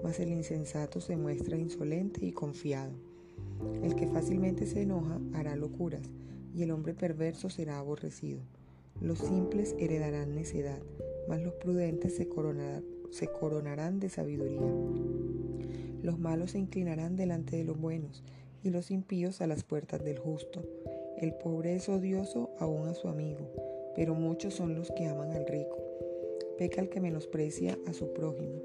mas 0.03 0.19
el 0.19 0.29
insensato 0.29 1.01
se 1.01 1.17
muestra 1.17 1.57
insolente 1.57 2.25
y 2.25 2.31
confiado. 2.31 2.93
El 3.83 3.95
que 3.95 4.07
fácilmente 4.07 4.65
se 4.65 4.83
enoja 4.83 5.19
hará 5.33 5.55
locuras, 5.55 6.09
y 6.53 6.63
el 6.63 6.71
hombre 6.71 6.93
perverso 6.93 7.49
será 7.49 7.79
aborrecido. 7.79 8.41
Los 9.01 9.19
simples 9.19 9.75
heredarán 9.79 10.35
necedad, 10.35 10.79
mas 11.27 11.41
los 11.41 11.53
prudentes 11.53 12.15
se 12.15 12.27
coronarán, 12.27 13.99
de 13.99 14.09
sabiduría. 14.09 14.59
Los 16.01 16.19
malos 16.19 16.51
se 16.51 16.59
inclinarán 16.59 17.15
delante 17.15 17.57
de 17.57 17.63
los 17.63 17.79
buenos 17.79 18.23
y 18.63 18.71
los 18.71 18.91
impíos 18.91 19.41
a 19.41 19.47
las 19.47 19.63
puertas 19.63 20.03
del 20.03 20.17
justo. 20.17 20.63
El 21.17 21.33
pobre 21.33 21.75
es 21.75 21.87
odioso 21.87 22.49
aún 22.59 22.87
a 22.87 22.93
su 22.93 23.07
amigo, 23.07 23.51
pero 23.95 24.15
muchos 24.15 24.53
son 24.53 24.75
los 24.75 24.91
que 24.91 25.05
aman 25.05 25.31
al 25.31 25.45
rico. 25.47 25.77
Peca 26.57 26.81
el 26.81 26.89
que 26.89 26.99
menosprecia 26.99 27.77
a 27.87 27.93
su 27.93 28.11
prójimo, 28.13 28.61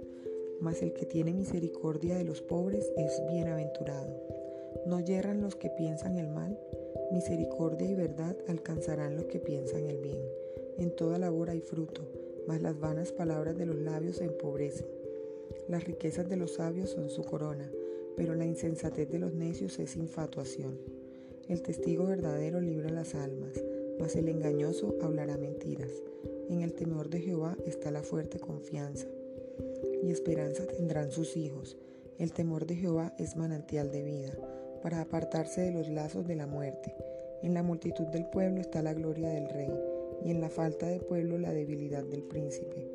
mas 0.61 0.83
el 0.83 0.93
que 0.95 1.07
tiene 1.07 1.33
misericordia 1.33 2.17
de 2.17 2.25
los 2.25 2.43
pobres 2.43 2.91
es 2.97 3.23
bienaventurado. 3.29 4.21
No 4.87 5.01
yerran 5.01 5.41
los 5.41 5.55
que 5.55 5.71
piensan 5.71 6.17
el 6.17 6.29
mal, 6.29 6.59
misericordia 7.15 7.89
y 7.89 7.95
verdad 7.95 8.37
alcanzarán 8.49 9.17
los 9.17 9.27
que 9.27 9.39
piensan 9.39 9.87
el 9.87 9.99
bien. 9.99 10.21
En 10.77 10.95
toda 10.95 11.19
labor 11.19 11.49
hay 11.49 11.61
fruto, 11.61 12.03
mas 12.47 12.61
las 12.61 12.79
vanas 12.79 13.13
palabras 13.13 13.57
de 13.57 13.67
los 13.67 13.77
labios 13.77 14.17
se 14.17 14.25
empobrecen. 14.25 14.87
Las 15.69 15.85
riquezas 15.85 16.29
de 16.29 16.37
los 16.37 16.55
sabios 16.55 16.91
son 16.91 17.09
su 17.09 17.23
corona, 17.23 17.71
pero 18.17 18.35
la 18.35 18.45
insensatez 18.45 19.09
de 19.09 19.19
los 19.19 19.33
necios 19.33 19.79
es 19.79 19.97
infatuación. 19.97 20.79
El 21.49 21.63
testigo 21.63 22.07
verdadero 22.07 22.61
libra 22.61 22.91
las 22.91 23.15
almas, 23.15 23.63
mas 23.99 24.17
el 24.17 24.29
engañoso 24.29 24.97
hablará 25.01 25.37
mentiras. 25.37 25.93
En 26.49 26.63
el 26.63 26.75
temor 26.75 27.09
de 27.09 27.21
Jehová 27.21 27.57
está 27.65 27.91
la 27.91 28.03
fuerte 28.03 28.39
confianza, 28.41 29.07
y 30.03 30.11
esperanza 30.11 30.67
tendrán 30.67 31.11
sus 31.11 31.37
hijos. 31.37 31.77
El 32.19 32.33
temor 32.33 32.67
de 32.67 32.77
Jehová 32.77 33.15
es 33.19 33.37
manantial 33.37 33.91
de 33.91 34.03
vida, 34.03 34.33
para 34.83 35.01
apartarse 35.01 35.63
de 35.63 35.73
los 35.73 35.89
lazos 35.89 36.27
de 36.27 36.37
la 36.37 36.47
muerte. 36.47 36.95
En 37.45 37.53
la 37.53 37.63
multitud 37.63 38.07
del 38.07 38.25
pueblo 38.25 38.63
está 38.63 38.81
la 38.81 38.95
gloria 38.95 39.29
del 39.29 39.51
rey, 39.51 39.69
y 40.25 40.31
en 40.31 40.41
la 40.41 40.49
falta 40.49 40.87
de 40.89 40.99
pueblo 40.99 41.37
la 41.37 41.53
debilidad 41.53 42.03
del 42.03 42.23
príncipe. 42.23 42.89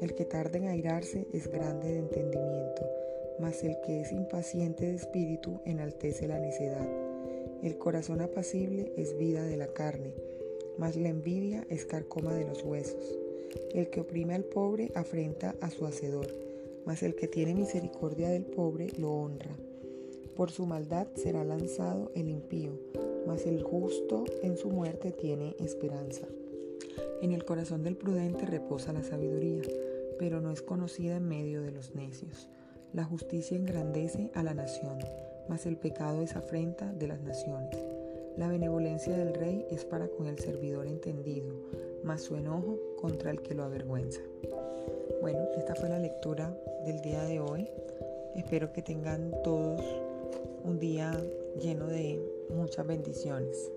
El 0.00 0.14
que 0.14 0.24
tarda 0.24 0.56
en 0.56 0.68
airarse 0.68 1.28
es 1.34 1.48
grande 1.48 1.92
de 1.92 1.98
entendimiento, 1.98 2.82
mas 3.38 3.62
el 3.62 3.76
que 3.84 4.00
es 4.00 4.10
impaciente 4.10 4.86
de 4.86 4.94
espíritu 4.94 5.60
enaltece 5.66 6.26
la 6.26 6.38
necedad. 6.38 6.88
El 7.62 7.76
corazón 7.76 8.22
apacible 8.22 8.90
es 8.96 9.18
vida 9.18 9.44
de 9.44 9.58
la 9.58 9.66
carne, 9.66 10.14
mas 10.78 10.96
la 10.96 11.10
envidia 11.10 11.66
es 11.68 11.84
carcoma 11.84 12.32
de 12.32 12.46
los 12.46 12.62
huesos. 12.62 13.18
El 13.74 13.90
que 13.90 14.00
oprime 14.00 14.34
al 14.34 14.44
pobre 14.44 14.92
afrenta 14.94 15.56
a 15.60 15.68
su 15.68 15.84
hacedor, 15.84 16.28
mas 16.86 17.02
el 17.02 17.14
que 17.14 17.28
tiene 17.28 17.54
misericordia 17.54 18.30
del 18.30 18.46
pobre 18.46 18.86
lo 18.96 19.12
honra. 19.12 19.54
Por 20.36 20.50
su 20.50 20.66
maldad 20.66 21.06
será 21.14 21.44
lanzado 21.44 22.10
el 22.16 22.28
impío, 22.28 22.72
mas 23.26 23.46
el 23.46 23.62
justo 23.62 24.24
en 24.42 24.56
su 24.56 24.68
muerte 24.68 25.12
tiene 25.12 25.54
esperanza. 25.60 26.26
En 27.22 27.32
el 27.32 27.44
corazón 27.44 27.84
del 27.84 27.96
prudente 27.96 28.44
reposa 28.44 28.92
la 28.92 29.04
sabiduría, 29.04 29.62
pero 30.18 30.40
no 30.40 30.50
es 30.50 30.60
conocida 30.60 31.16
en 31.16 31.28
medio 31.28 31.62
de 31.62 31.70
los 31.70 31.94
necios. 31.94 32.48
La 32.92 33.04
justicia 33.04 33.56
engrandece 33.56 34.30
a 34.34 34.42
la 34.42 34.54
nación, 34.54 34.98
mas 35.48 35.66
el 35.66 35.76
pecado 35.76 36.22
es 36.22 36.34
afrenta 36.34 36.92
de 36.92 37.06
las 37.06 37.20
naciones. 37.22 37.76
La 38.36 38.48
benevolencia 38.48 39.16
del 39.16 39.34
rey 39.34 39.64
es 39.70 39.84
para 39.84 40.08
con 40.08 40.26
el 40.26 40.40
servidor 40.40 40.88
entendido, 40.88 41.54
mas 42.02 42.22
su 42.22 42.36
enojo 42.36 42.78
contra 43.00 43.30
el 43.30 43.40
que 43.40 43.54
lo 43.54 43.62
avergüenza. 43.62 44.20
Bueno, 45.20 45.38
esta 45.56 45.76
fue 45.76 45.88
la 45.88 46.00
lectura 46.00 46.56
del 46.84 47.00
día 47.00 47.22
de 47.24 47.38
hoy. 47.38 47.68
Espero 48.34 48.72
que 48.72 48.82
tengan 48.82 49.32
todos 49.44 49.80
un 50.64 50.78
día 50.78 51.12
lleno 51.60 51.86
de 51.86 52.20
muchas 52.48 52.86
bendiciones. 52.86 53.70